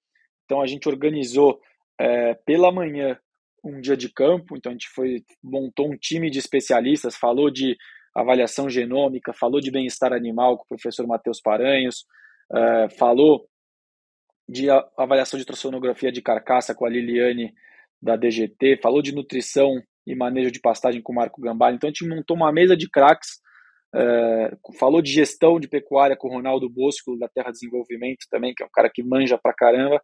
[0.45, 1.61] Então a gente organizou
[2.01, 3.19] é, pela manhã
[3.65, 4.57] um dia de campo.
[4.57, 7.77] Então a gente foi montou um time de especialistas, falou de
[8.15, 12.05] avaliação genômica, falou de bem-estar animal com o professor Matheus Paranhos,
[12.53, 13.49] uh, falou
[14.49, 17.53] de avaliação de ultrassonografia de carcaça com a Liliane
[18.01, 21.77] da DGT, falou de nutrição e manejo de pastagem com o Marco Gambale.
[21.77, 23.41] Então a gente montou uma mesa de craques,
[23.95, 28.63] uh, falou de gestão de pecuária com o Ronaldo Bosco da Terra Desenvolvimento também, que
[28.63, 30.01] é um cara que manja pra caramba.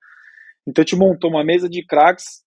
[0.71, 2.45] Então a gente montou uma mesa de craques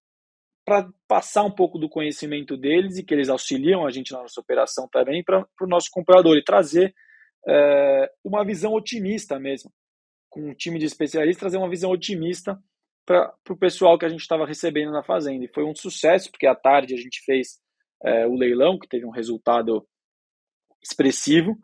[0.65, 4.39] para passar um pouco do conhecimento deles e que eles auxiliam a gente na nossa
[4.39, 6.95] operação também para o nosso comprador e trazer
[7.45, 9.71] é, uma visão otimista mesmo.
[10.29, 12.57] Com um time de especialistas, trazer uma visão otimista
[13.05, 15.43] para o pessoal que a gente estava recebendo na fazenda.
[15.43, 17.59] E foi um sucesso, porque à tarde a gente fez
[18.01, 19.85] é, o leilão, que teve um resultado
[20.81, 21.57] expressivo.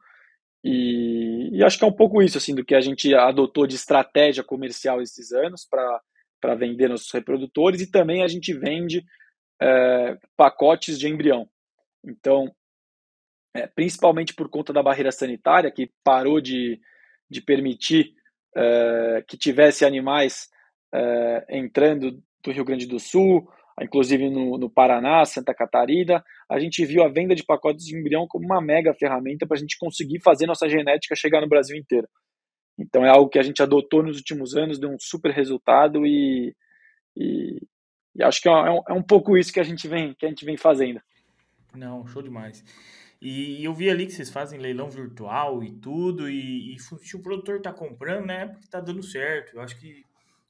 [0.62, 3.76] E, e, acho que é um pouco isso assim do que a gente adotou de
[3.76, 6.02] estratégia comercial esses anos para
[6.40, 9.04] para vender nossos reprodutores e também a gente vende
[9.62, 11.48] é, pacotes de embrião.
[12.04, 12.54] Então,
[13.56, 16.80] é, principalmente por conta da barreira sanitária, que parou de,
[17.30, 18.14] de permitir
[18.56, 20.50] é, que tivesse animais
[20.94, 23.48] é, entrando do Rio Grande do Sul,
[23.82, 28.28] inclusive no, no, Paraná, Santa Catarina, a gente viu a venda de pacotes de embrião
[28.28, 32.08] como uma mega ferramenta para a gente conseguir fazer nossa genética chegar no Brasil inteiro.
[32.80, 36.56] Então é algo que a gente adotou nos últimos anos, deu um super resultado e,
[37.16, 37.62] e,
[38.16, 40.30] e acho que é um, é um pouco isso que a gente vem que a
[40.30, 41.02] gente vem fazendo.
[41.76, 42.64] Não, show demais.
[43.22, 47.22] E eu vi ali que vocês fazem leilão virtual e tudo, e, e se o
[47.22, 49.56] produtor está comprando, né, é porque está dando certo.
[49.56, 50.06] Eu acho que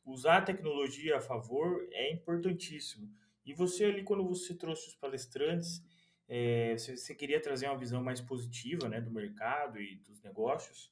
[0.06, 3.10] usar a tecnologia a favor é importantíssimo.
[3.44, 5.84] E você ali, quando você trouxe os palestrantes,
[6.28, 10.92] é, você, você, queria trazer uma visão mais positiva né, do mercado e dos negócios.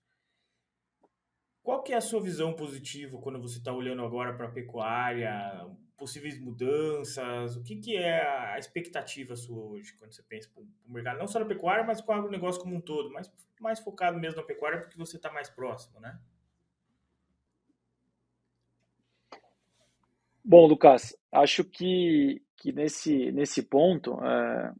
[1.67, 5.67] Qual que é a sua visão positiva quando você está olhando agora para a pecuária,
[5.97, 7.57] possíveis mudanças?
[7.57, 11.19] O que, que é a expectativa sua hoje quando você pensa para o mercado?
[11.19, 14.39] Não só na pecuária, mas com o agronegócio como um todo, mas mais focado mesmo
[14.39, 16.17] na pecuária porque você está mais próximo, né?
[20.45, 24.73] Bom, Lucas, acho que, que nesse, nesse ponto, é,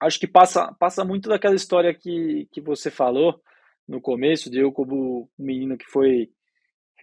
[0.00, 3.40] acho que passa, passa muito daquela história que, que você falou,
[3.86, 6.30] no começo, de eu como um menino que foi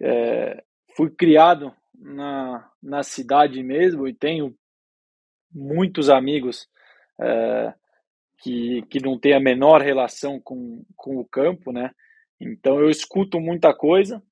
[0.00, 0.62] é,
[0.96, 4.56] fui criado na, na cidade mesmo e tenho
[5.50, 6.68] muitos amigos
[7.20, 7.74] é,
[8.38, 11.90] que, que não têm a menor relação com, com o campo, né?
[12.40, 14.22] Então eu escuto muita coisa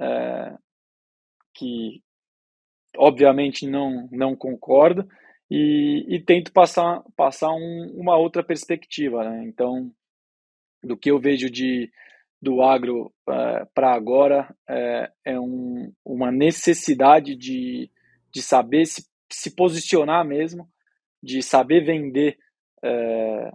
[0.00, 0.56] é,
[1.54, 2.02] que
[2.96, 5.08] obviamente não, não concordo
[5.50, 9.44] e, e tento passar, passar um, uma outra perspectiva, né?
[9.44, 9.92] Então
[10.82, 11.90] do que eu vejo de
[12.40, 17.88] do agro uh, eh, para agora é, é um, uma necessidade de,
[18.32, 20.68] de saber se, se posicionar mesmo,
[21.22, 22.36] de saber vender
[22.84, 23.52] é,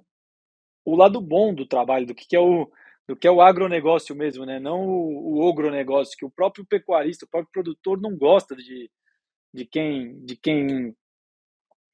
[0.85, 2.71] o lado bom do trabalho, do que, que é o
[3.05, 4.59] do que é o agronegócio mesmo, né?
[4.59, 8.91] Não o, o ogronegócio, que o próprio pecuarista, o próprio produtor não gosta de,
[9.53, 10.95] de quem de quem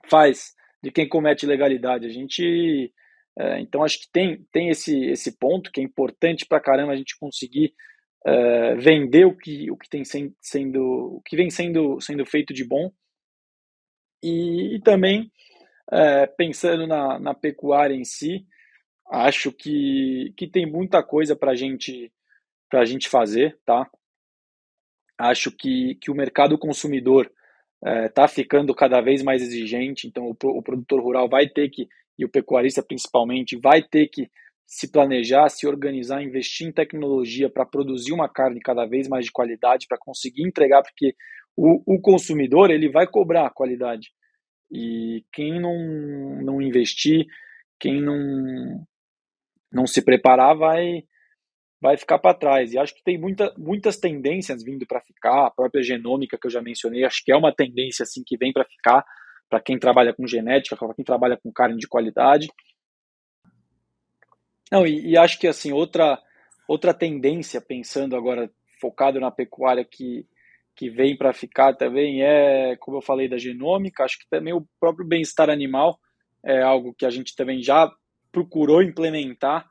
[0.06, 2.06] faz, de quem comete ilegalidade.
[2.06, 2.92] A gente
[3.38, 6.96] é, então acho que tem, tem esse, esse ponto que é importante para caramba a
[6.96, 7.74] gente conseguir
[8.26, 12.64] é, vender o que, o que tem sendo o que vem sendo, sendo feito de
[12.64, 12.92] bom.
[14.22, 15.32] E, e também
[15.92, 18.46] é, pensando na, na pecuária em si
[19.10, 22.12] acho que, que tem muita coisa para gente
[22.72, 23.88] a gente fazer tá?
[25.20, 27.32] Acho que, que o mercado consumidor
[28.08, 31.88] está ficando cada vez mais exigente então o, o produtor rural vai ter que
[32.24, 34.30] e o pecuarista principalmente vai ter que
[34.66, 39.32] se planejar, se organizar, investir em tecnologia para produzir uma carne cada vez mais de
[39.32, 41.14] qualidade, para conseguir entregar, porque
[41.56, 44.10] o, o, consumidor ele vai cobrar a qualidade.
[44.72, 47.26] E quem não, não investir,
[47.80, 48.84] quem não,
[49.72, 51.04] não se preparar, vai,
[51.80, 52.74] vai ficar para trás.
[52.74, 56.52] E acho que tem muita, muitas tendências vindo para ficar, a própria genômica que eu
[56.52, 59.06] já mencionei, acho que é uma tendência assim que vem para ficar
[59.50, 62.48] para quem trabalha com genética, para quem trabalha com carne de qualidade.
[64.72, 66.20] Não, e, e, acho que assim outra
[66.68, 70.26] outra tendência, pensando agora focado na pecuária que
[70.76, 74.68] que vem para ficar também é, como eu falei da genômica, acho que também o
[74.80, 76.00] próprio bem-estar animal
[76.44, 77.92] é algo que a gente também já
[78.32, 79.68] procurou implementar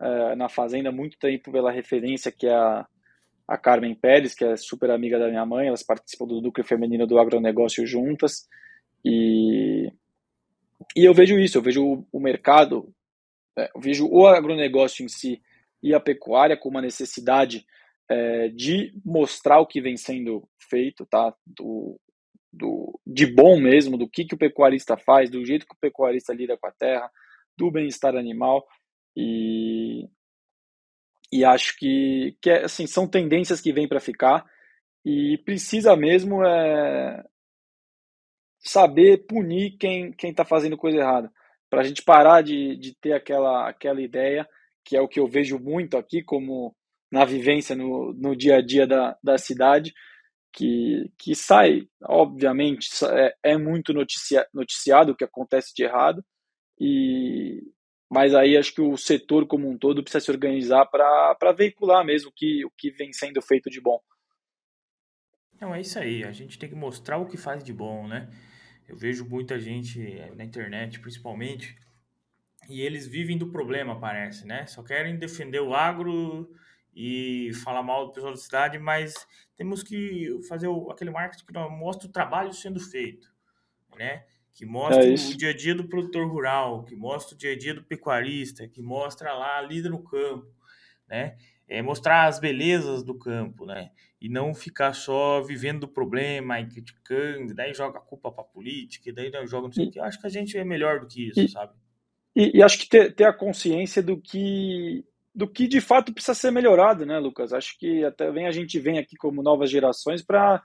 [0.00, 2.86] é, na fazenda muito tempo pela referência que é a,
[3.48, 7.06] a Carmen Pérez, que é super amiga da minha mãe, elas participam do núcleo feminino
[7.06, 8.48] do agronegócio juntas.
[9.08, 9.92] E,
[10.96, 12.92] e eu vejo isso, eu vejo o, o mercado,
[13.56, 15.40] é, eu vejo o agronegócio em si
[15.80, 17.64] e a pecuária com uma necessidade
[18.10, 21.32] é, de mostrar o que vem sendo feito, tá?
[21.46, 22.00] Do,
[22.52, 26.34] do, de bom mesmo, do que, que o pecuarista faz, do jeito que o pecuarista
[26.34, 27.08] lida com a terra,
[27.56, 28.66] do bem-estar animal.
[29.16, 30.08] E,
[31.32, 34.44] e acho que, que é, assim, são tendências que vêm para ficar
[35.04, 37.24] e precisa mesmo é,
[38.68, 41.32] saber punir quem quem está fazendo coisa errada,
[41.70, 44.48] para a gente parar de, de ter aquela, aquela ideia,
[44.84, 46.74] que é o que eu vejo muito aqui, como
[47.10, 49.92] na vivência no, no dia a dia da, da cidade,
[50.52, 56.24] que, que sai, obviamente, é, é muito noticia, noticiado o que acontece de errado,
[56.80, 57.60] e
[58.08, 62.30] mas aí acho que o setor como um todo precisa se organizar para veicular mesmo
[62.34, 63.98] que, o que vem sendo feito de bom.
[65.60, 68.28] Não, é isso aí, a gente tem que mostrar o que faz de bom, né?
[68.88, 71.76] Eu vejo muita gente eh, na internet, principalmente,
[72.68, 74.66] e eles vivem do problema, parece, né?
[74.66, 76.50] Só querem defender o agro
[76.94, 79.14] e falar mal do pessoal da cidade, mas
[79.56, 83.28] temos que fazer o, aquele marketing que mostra o trabalho sendo feito,
[83.96, 84.24] né?
[84.52, 87.58] Que mostra é o dia a dia do produtor rural, que mostra o dia a
[87.58, 90.50] dia do pecuarista, que mostra lá a lida no campo,
[91.06, 91.36] né?
[91.68, 93.90] É mostrar as belezas do campo, né?
[94.26, 99.08] E não ficar só vivendo do problema e criticando, daí joga a culpa para política,
[99.08, 100.00] e daí joga não sei o que.
[100.00, 101.74] Eu acho que a gente é melhor do que isso, e, sabe?
[102.34, 106.34] E, e, acho que ter, ter a consciência do que do que de fato precisa
[106.34, 107.52] ser melhorado, né, Lucas?
[107.52, 110.60] Acho que até vem a gente vem aqui como novas gerações para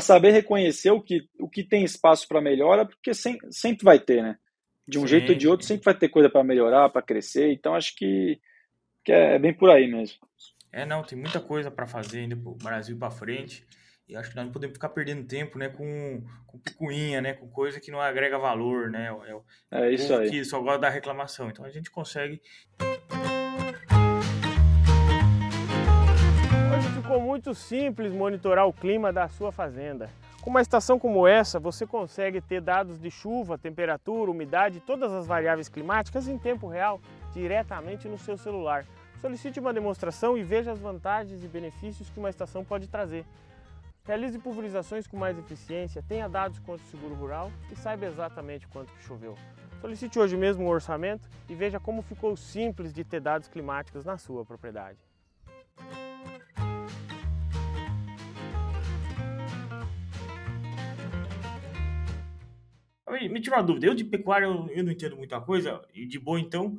[0.00, 4.24] saber reconhecer o que, o que tem espaço para melhora, porque sem, sempre vai ter,
[4.24, 4.36] né?
[4.88, 7.52] De um sim, jeito ou de outro, sempre vai ter coisa para melhorar, para crescer.
[7.52, 8.40] Então acho que,
[9.04, 10.18] que é bem por aí mesmo.
[10.76, 13.64] É, não, tem muita coisa para fazer ainda para o Brasil para frente.
[14.08, 17.48] E acho que nós não podemos ficar perdendo tempo, né, com, com picuinha, né, com
[17.48, 19.08] coisa que não agrega valor, né?
[19.70, 20.28] É, é isso aí.
[20.28, 21.48] Que só gosta da reclamação.
[21.48, 22.42] Então a gente consegue.
[26.76, 30.10] Hoje ficou muito simples monitorar o clima da sua fazenda.
[30.42, 35.24] Com uma estação como essa, você consegue ter dados de chuva, temperatura, umidade, todas as
[35.24, 37.00] variáveis climáticas em tempo real,
[37.32, 38.84] diretamente no seu celular.
[39.24, 43.24] Solicite uma demonstração e veja as vantagens e benefícios que uma estação pode trazer.
[44.04, 48.92] Realize pulverizações com mais eficiência, tenha dados contra o seguro rural e saiba exatamente quanto
[48.92, 49.34] que choveu.
[49.80, 54.18] Solicite hoje mesmo um orçamento e veja como ficou simples de ter dados climáticos na
[54.18, 54.98] sua propriedade.
[63.30, 66.38] Me tira uma dúvida, eu de pecuária eu não entendo muita coisa, e de boa
[66.38, 66.76] então,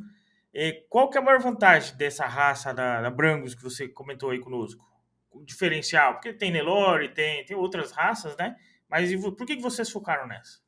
[0.90, 4.40] qual que é a maior vantagem dessa raça da, da Brangus que você comentou aí
[4.40, 4.84] conosco?
[5.30, 6.14] O diferencial?
[6.14, 8.56] Porque tem Nelore, tem, tem outras raças, né?
[8.90, 10.60] Mas por que, que vocês focaram nessa?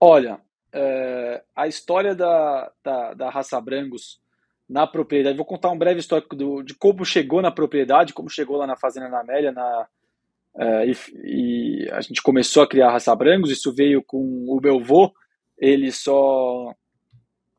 [0.00, 0.40] Olha,
[0.72, 4.20] é, a história da, da, da, raça Brangus
[4.68, 8.56] na propriedade, vou contar um breve histórico do, de como chegou na propriedade, como chegou
[8.56, 9.86] lá na Fazenda na Amélia, na,
[10.56, 14.58] é, e, e, a gente começou a criar a raça Brangus, isso veio com o
[14.62, 15.12] meu avô,
[15.58, 16.74] ele só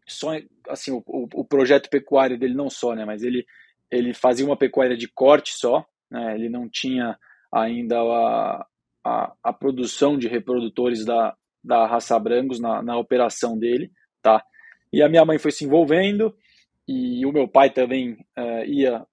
[0.07, 0.31] só
[0.69, 3.45] assim o, o, projeto pecuário dele não só, né, mas ele
[3.91, 7.17] ele fazia uma pecuária de corte só, né, ele não tinha
[7.53, 8.65] ainda a,
[9.03, 13.91] a, a produção de reprodutores da, da raça Brangos na, na operação dele,
[14.21, 14.43] tá?
[14.91, 16.35] E a minha mãe foi se envolvendo
[16.87, 19.05] e o meu pai também uh, ia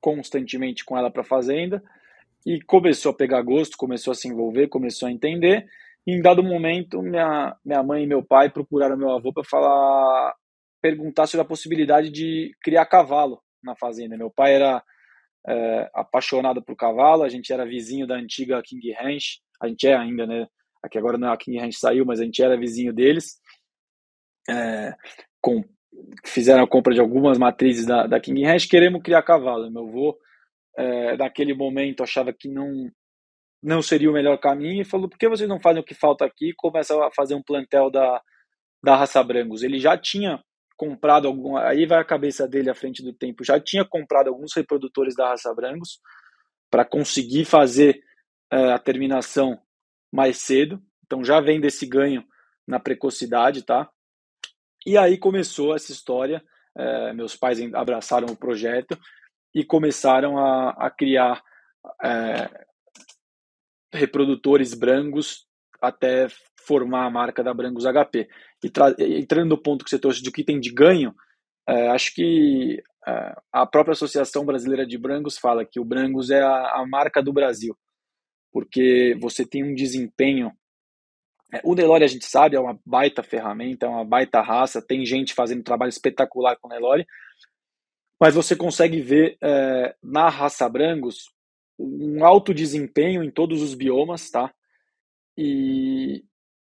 [0.00, 1.82] constantemente com ela para a fazenda
[2.46, 5.66] e começou a pegar gosto, começou a se envolver, começou a entender
[6.06, 10.34] em dado momento, minha, minha mãe e meu pai procuraram meu avô para falar,
[10.80, 14.16] perguntar sobre a possibilidade de criar cavalo na fazenda.
[14.16, 14.82] Meu pai era
[15.46, 19.96] é, apaixonado por cavalo, a gente era vizinho da antiga King Ranch, a gente é
[19.96, 20.46] ainda, né?
[20.82, 23.38] Aqui agora não é a King Ranch saiu, mas a gente era vizinho deles.
[24.48, 24.94] É,
[25.40, 25.62] com,
[26.24, 29.70] fizeram a compra de algumas matrizes da, da King Ranch, queremos criar cavalo.
[29.70, 30.18] Meu avô,
[30.76, 32.90] é, naquele momento, achava que não
[33.62, 36.24] não seria o melhor caminho e falou: por que vocês não fazem o que falta
[36.24, 38.22] aqui e começam a fazer um plantel da,
[38.82, 39.62] da raça Brangos?
[39.62, 40.42] Ele já tinha
[40.80, 44.56] comprado algum, aí vai a cabeça dele à frente do tempo, já tinha comprado alguns
[44.56, 46.00] reprodutores da raça Brangos
[46.70, 48.02] para conseguir fazer
[48.50, 49.60] é, a terminação
[50.10, 52.24] mais cedo, então já vem desse ganho
[52.66, 53.90] na precocidade, tá?
[54.86, 56.42] E aí começou essa história,
[56.74, 58.98] é, meus pais abraçaram o projeto
[59.54, 61.42] e começaram a, a criar
[62.02, 62.66] é,
[63.92, 65.46] reprodutores Brangos
[65.78, 66.28] até
[66.66, 68.28] formar a marca da Brangos HP.
[68.62, 71.14] E entrando no ponto que você trouxe de o que tem de ganho,
[71.68, 76.42] é, acho que é, a própria Associação Brasileira de Brangos fala que o Brangos é
[76.42, 77.76] a, a marca do Brasil,
[78.52, 80.52] porque você tem um desempenho.
[81.52, 85.04] É, o Nelore, a gente sabe, é uma baita ferramenta, é uma baita raça, tem
[85.04, 87.06] gente fazendo trabalho espetacular com o Nelore,
[88.20, 91.30] mas você consegue ver é, na raça Brangos
[91.78, 94.52] um alto desempenho em todos os biomas, tá?
[95.36, 96.22] E,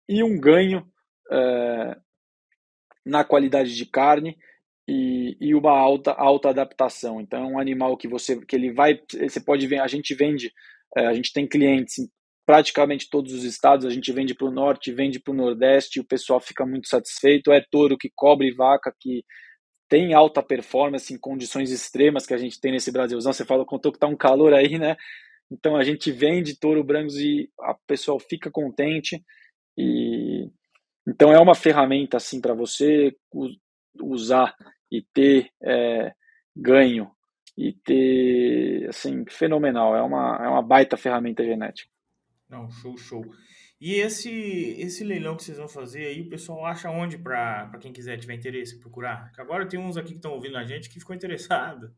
[0.08, 0.86] e um ganho
[1.30, 1.96] é,
[3.04, 4.36] na qualidade de carne
[4.88, 7.20] e, e uma alta, alta adaptação.
[7.20, 10.52] Então, é um animal que você que ele vai, você pode ver, a gente vende,
[10.96, 12.08] é, a gente tem clientes em
[12.46, 16.04] praticamente todos os estados, a gente vende para o norte, vende para o nordeste, o
[16.04, 17.52] pessoal fica muito satisfeito.
[17.52, 19.24] É touro que cobre vaca, que
[19.88, 23.32] tem alta performance em condições extremas que a gente tem nesse Brasilzão.
[23.32, 24.96] Você falou, contou que tá um calor aí, né?
[25.50, 29.22] Então a gente vende touro brancos e a pessoa fica contente
[29.76, 30.50] e
[31.06, 33.16] então é uma ferramenta assim para você
[34.00, 34.54] usar
[34.90, 36.12] e ter é,
[36.54, 37.10] ganho
[37.56, 39.96] e ter assim fenomenal.
[39.96, 41.90] É uma é uma baita ferramenta genética.
[42.48, 43.24] Não show show.
[43.80, 44.30] E esse
[44.78, 48.34] esse leilão que vocês vão fazer aí o pessoal acha onde para quem quiser tiver
[48.34, 49.26] interesse procurar?
[49.26, 51.94] Porque agora tem uns aqui que estão ouvindo a gente que ficou interessado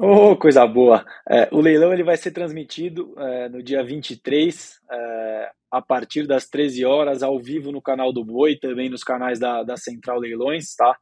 [0.00, 1.04] Oh, coisa boa!
[1.28, 6.48] É, o leilão ele vai ser transmitido é, no dia 23, é, a partir das
[6.48, 10.74] 13 horas, ao vivo no canal do Boi, também nos canais da, da Central Leilões,
[10.74, 10.96] tá?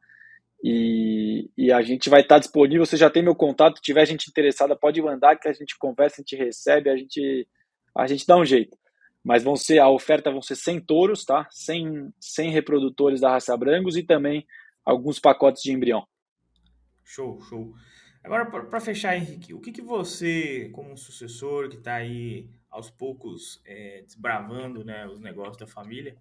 [0.61, 2.85] E, e a gente vai estar disponível.
[2.85, 6.17] Você já tem meu contato, se tiver gente interessada, pode mandar que a gente conversa,
[6.17, 7.47] a gente recebe, a gente,
[7.95, 8.77] a gente dá um jeito.
[9.23, 11.47] Mas vão ser, a oferta vão ser 100 touros, tá?
[11.49, 14.45] 100, 100 reprodutores da raça Brangos e também
[14.83, 16.05] alguns pacotes de embrião.
[17.03, 17.73] Show, show.
[18.23, 23.61] Agora, para fechar, Henrique, o que, que você, como sucessor que está aí aos poucos
[23.65, 26.15] é, desbravando né, os negócios da família,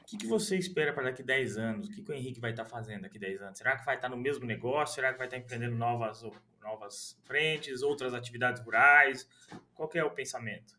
[0.00, 1.88] o que, que você espera para daqui 10 anos?
[1.88, 3.58] O que, que o Henrique vai estar tá fazendo daqui 10 anos?
[3.58, 4.94] Será que vai estar tá no mesmo negócio?
[4.94, 6.22] Será que vai estar tá empreendendo novas,
[6.60, 9.28] novas frentes, outras atividades rurais?
[9.74, 10.78] Qual é o pensamento?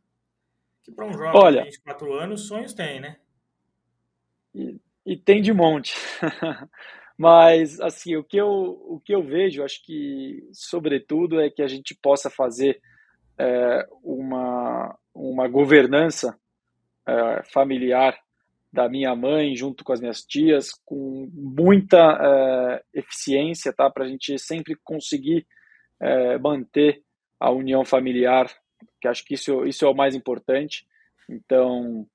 [0.84, 3.18] Que para um jovem Olha, de 24 anos, sonhos tem, né?
[4.54, 5.94] E, e tem de monte.
[7.18, 11.68] Mas, assim, o que eu, o que eu vejo, acho que, sobretudo, é que a
[11.68, 12.80] gente possa fazer
[13.40, 16.38] é, uma, uma governança
[17.08, 18.18] é, familiar
[18.72, 23.90] da minha mãe junto com as minhas tias com muita é, eficiência, tá?
[23.90, 25.48] Para a gente sempre conseguir
[26.00, 27.02] é, manter
[27.40, 28.48] a união familiar,
[29.02, 30.86] que acho que isso, isso é o mais importante.
[31.28, 32.06] Então,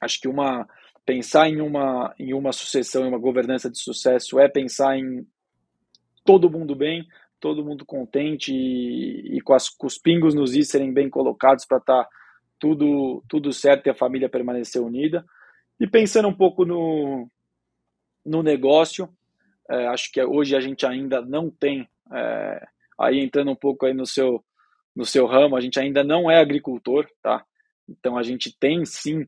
[0.00, 0.68] acho que uma
[1.04, 5.26] pensar em uma, em uma sucessão, em uma governança de sucesso, é pensar em
[6.24, 7.06] todo mundo bem,
[7.40, 11.64] todo mundo contente e, e com, as, com os pingos nos is serem bem colocados
[11.64, 12.08] para estar tá
[12.58, 15.24] tudo, tudo certo e a família permanecer unida.
[15.80, 17.28] E pensando um pouco no,
[18.24, 19.08] no negócio,
[19.68, 22.66] é, acho que hoje a gente ainda não tem, é,
[22.98, 24.44] aí entrando um pouco aí no seu,
[24.94, 27.42] no seu ramo, a gente ainda não é agricultor, tá?
[27.88, 29.26] Então a gente tem sim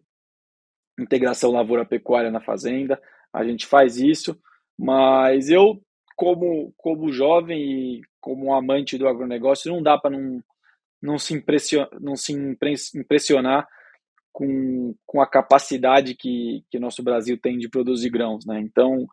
[1.03, 3.00] integração lavoura-pecuária na fazenda,
[3.32, 4.38] a gente faz isso,
[4.78, 5.82] mas eu,
[6.16, 10.42] como, como jovem e como amante do agronegócio, não dá para não,
[11.03, 12.32] não se, impressionar, não se
[12.94, 13.66] impressionar
[14.32, 18.46] com, com a capacidade que, que nosso Brasil tem de produzir grãos.
[18.46, 18.61] Né?
[18.61, 19.07] Então,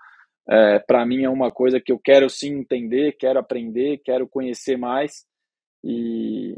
[0.49, 4.77] é, para mim é uma coisa que eu quero sim entender, quero aprender, quero conhecer
[4.77, 5.25] mais
[5.83, 6.55] e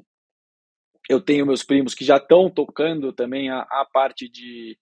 [1.09, 4.77] eu tenho meus primos que já estão tocando também a, a parte de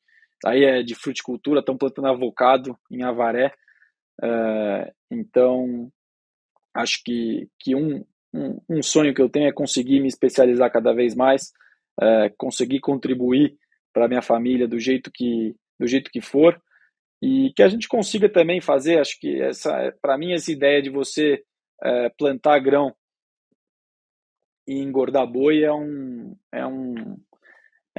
[0.45, 3.53] aí é de fruticultura, estão plantando avocado em Avaré.
[4.21, 5.91] É, então,
[6.73, 10.93] acho que, que um, um, um, sonho que eu tenho é conseguir me especializar cada
[10.93, 11.51] vez mais,
[12.01, 13.57] é, conseguir contribuir
[13.93, 16.61] para minha família do jeito que do jeito que for
[17.21, 18.99] e que a gente consiga também fazer.
[18.99, 21.43] Acho que essa, para mim, essa ideia de você
[21.81, 22.93] é, plantar grão
[24.67, 27.17] e engordar boi é um é um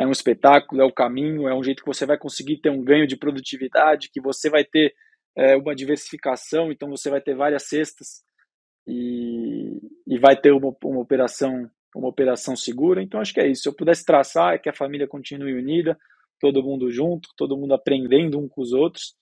[0.01, 2.83] é um espetáculo, é o caminho, é um jeito que você vai conseguir ter um
[2.83, 4.95] ganho de produtividade, que você vai ter
[5.37, 8.23] é, uma diversificação, então você vai ter várias cestas
[8.87, 13.03] e, e vai ter uma, uma operação uma operação segura.
[13.03, 13.63] Então acho que é isso.
[13.63, 15.99] Se eu pudesse traçar, é que a família continue unida,
[16.41, 19.15] todo mundo junto, todo mundo aprendendo um com os outros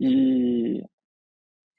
[0.00, 0.82] e,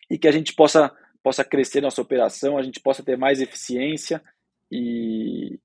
[0.09, 4.23] e que a gente possa possa crescer nossa operação, a gente possa ter mais eficiência
[4.71, 5.59] e,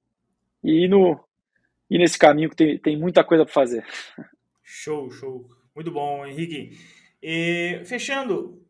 [0.63, 1.19] e no,
[1.91, 3.85] e nesse caminho que tem, tem muita coisa para fazer.
[4.63, 5.49] Show, show.
[5.75, 6.79] Muito bom, Henrique.
[7.23, 8.63] E, fechando,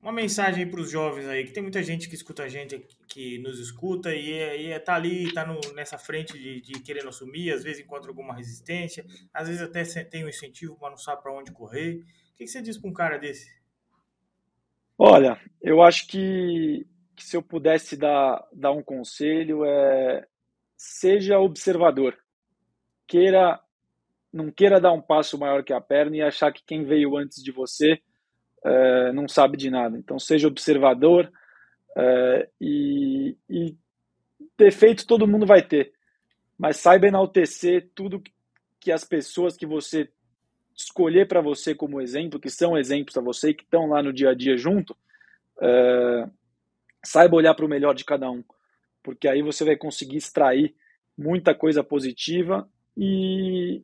[0.00, 3.38] uma mensagem para os jovens aí, que tem muita gente que escuta a gente, que
[3.38, 7.62] nos escuta e, e tá ali, tá no, nessa frente de, de querendo assumir, às
[7.62, 11.52] vezes encontra alguma resistência, às vezes até tem um incentivo, mas não sabe para onde
[11.52, 12.00] correr.
[12.32, 13.48] O que, que você diz para um cara desse?
[14.98, 20.26] Olha, eu acho que, que se eu pudesse dar, dar um conselho é
[20.76, 22.21] seja observador
[23.12, 23.60] queira
[24.32, 27.42] não queira dar um passo maior que a perna e achar que quem veio antes
[27.42, 28.00] de você
[28.64, 29.98] é, não sabe de nada.
[29.98, 31.30] Então seja observador
[31.94, 33.76] é, e, e
[34.56, 35.92] defeito todo mundo vai ter,
[36.56, 38.22] mas saiba enaltecer tudo
[38.80, 40.10] que as pessoas que você
[40.74, 44.14] escolher para você como exemplo, que são exemplos para você e que estão lá no
[44.14, 44.96] dia a dia junto,
[45.60, 46.26] é,
[47.04, 48.42] saiba olhar para o melhor de cada um,
[49.02, 50.74] porque aí você vai conseguir extrair
[51.18, 52.66] muita coisa positiva
[52.96, 53.82] e,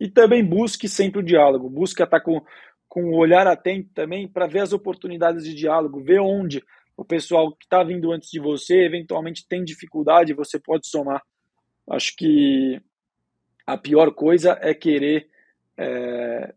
[0.00, 2.42] e também busque sempre o diálogo, busque estar com,
[2.88, 6.62] com o olhar atento também para ver as oportunidades de diálogo, ver onde
[6.96, 11.22] o pessoal que está vindo antes de você eventualmente tem dificuldade, você pode somar.
[11.88, 12.80] Acho que
[13.66, 15.28] a pior coisa é querer
[15.76, 16.54] é,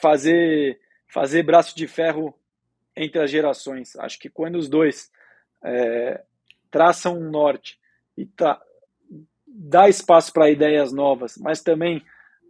[0.00, 2.34] fazer fazer braço de ferro
[2.94, 3.96] entre as gerações.
[3.96, 5.10] Acho que quando os dois
[5.64, 6.22] é,
[6.70, 7.78] traçam um norte
[8.16, 8.60] e tá,
[9.54, 12.02] dá espaço para ideias novas, mas também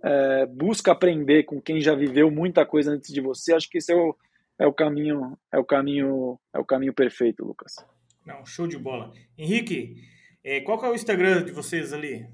[0.05, 3.93] é, busca aprender com quem já viveu muita coisa antes de você, acho que esse
[3.93, 4.17] é o,
[4.59, 7.75] é o caminho é o caminho é o caminho perfeito, Lucas.
[8.27, 9.13] Não, show de bola.
[9.37, 9.97] Henrique,
[10.45, 12.27] é, qual é o Instagram de vocês ali?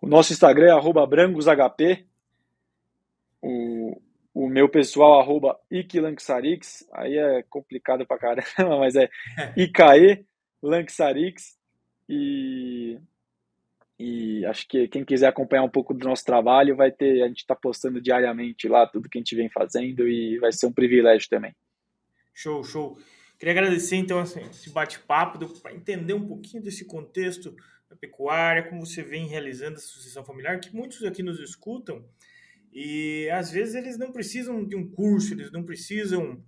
[0.00, 2.06] O nosso Instagram é @brangosHP.
[3.40, 4.00] O,
[4.34, 8.44] o meu pessoal, arroba Ikilanksarix, aí é complicado pra caramba,
[8.78, 9.08] mas é
[9.56, 10.24] Ikae
[10.62, 11.56] Lanksarix.
[12.08, 12.98] E,
[13.98, 17.38] e acho que quem quiser acompanhar um pouco do nosso trabalho vai ter, a gente
[17.38, 21.28] está postando diariamente lá tudo que a gente vem fazendo e vai ser um privilégio
[21.28, 21.54] também.
[22.32, 22.96] Show, show.
[23.38, 27.54] Queria agradecer então esse bate-papo para entender um pouquinho desse contexto
[27.88, 32.04] da pecuária, como você vem realizando a sucessão familiar, que muitos aqui nos escutam
[32.72, 36.40] e às vezes eles não precisam de um curso, eles não precisam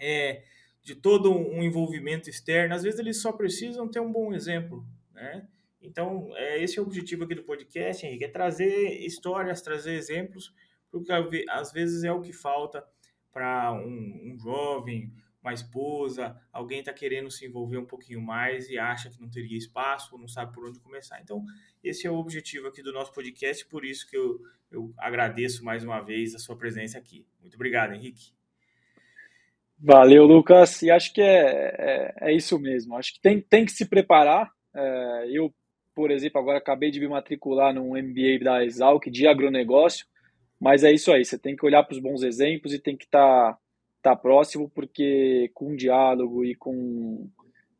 [0.00, 0.42] é,
[0.82, 5.46] de todo um envolvimento externo, às vezes eles só precisam ter um bom exemplo, né?
[5.82, 10.54] Então, é, esse é o objetivo aqui do podcast, Henrique, é trazer histórias, trazer exemplos,
[10.90, 11.12] porque
[11.50, 12.84] às vezes é o que falta
[13.32, 15.12] para um, um jovem,
[15.42, 19.58] uma esposa, alguém está querendo se envolver um pouquinho mais e acha que não teria
[19.58, 21.20] espaço não sabe por onde começar.
[21.20, 21.44] Então,
[21.82, 25.82] esse é o objetivo aqui do nosso podcast, por isso que eu, eu agradeço mais
[25.82, 27.26] uma vez a sua presença aqui.
[27.40, 28.32] Muito obrigado, Henrique.
[29.76, 30.80] Valeu, Lucas.
[30.82, 32.96] E acho que é, é, é isso mesmo.
[32.96, 34.52] Acho que tem, tem que se preparar.
[34.72, 35.52] É, eu,
[35.94, 40.06] por exemplo, agora acabei de me matricular num MBA da Exalc de agronegócio,
[40.60, 41.24] mas é isso aí.
[41.24, 43.52] Você tem que olhar para os bons exemplos e tem que estar.
[43.52, 43.58] Tá
[44.02, 47.28] tá próximo, porque com diálogo e com,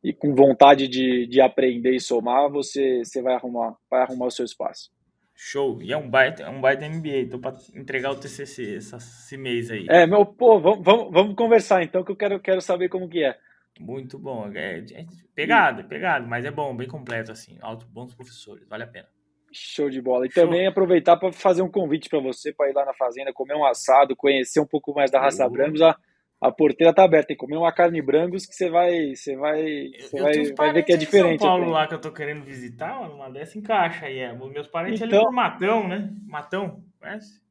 [0.03, 4.31] e com vontade de, de aprender e somar, você, você vai, arrumar, vai arrumar o
[4.31, 4.89] seu espaço.
[5.35, 5.81] Show.
[5.81, 7.27] E é um baita, é um baita MBA.
[7.29, 9.85] Tô para entregar o TCC esse mês aí.
[9.89, 13.23] É, meu, pô, vamos, vamos, vamos conversar então, que eu quero, quero saber como que
[13.23, 13.35] é.
[13.79, 14.49] Muito bom.
[14.53, 17.57] É, é pegado, é pegado, mas é bom, bem completo assim.
[17.61, 19.07] Alto, bons professores, vale a pena.
[19.51, 20.25] Show de bola.
[20.25, 20.43] E Show.
[20.43, 23.65] também aproveitar para fazer um convite para você para ir lá na fazenda, comer um
[23.65, 25.49] assado, conhecer um pouco mais da raça uh.
[25.49, 25.77] branca.
[25.77, 25.97] Já
[26.41, 27.27] a porteira tá aberta.
[27.27, 30.83] Tem que comer uma carne brancos que você vai, você vai, você vai, vai ver
[30.83, 31.39] que é diferente.
[31.39, 34.19] São Paulo lá que eu tô querendo visitar, uma dessa encaixa aí.
[34.19, 34.33] É.
[34.33, 36.09] Meus parentes então, ali por Matão, né?
[36.25, 37.41] Matão, conhece?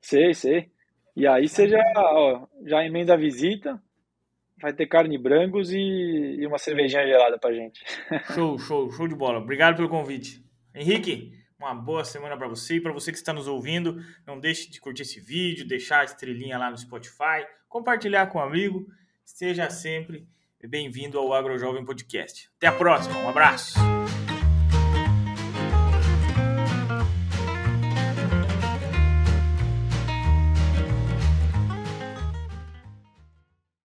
[0.00, 0.70] Sei, sei.
[1.14, 3.82] E aí você já, ó, já emenda a visita,
[4.60, 5.78] vai ter carne brancos e,
[6.38, 7.82] e uma cervejinha gelada pra gente.
[8.34, 9.38] Show, show, show de bola.
[9.38, 10.44] Obrigado pelo convite.
[10.74, 14.02] Henrique, uma boa semana para você e para você que está nos ouvindo.
[14.26, 18.42] Não deixe de curtir esse vídeo, deixar a estrelinha lá no Spotify, compartilhar com um
[18.42, 18.86] amigo.
[19.24, 20.26] Seja sempre
[20.68, 22.50] bem-vindo ao Agro Jovem Podcast.
[22.56, 23.99] Até a próxima, um abraço.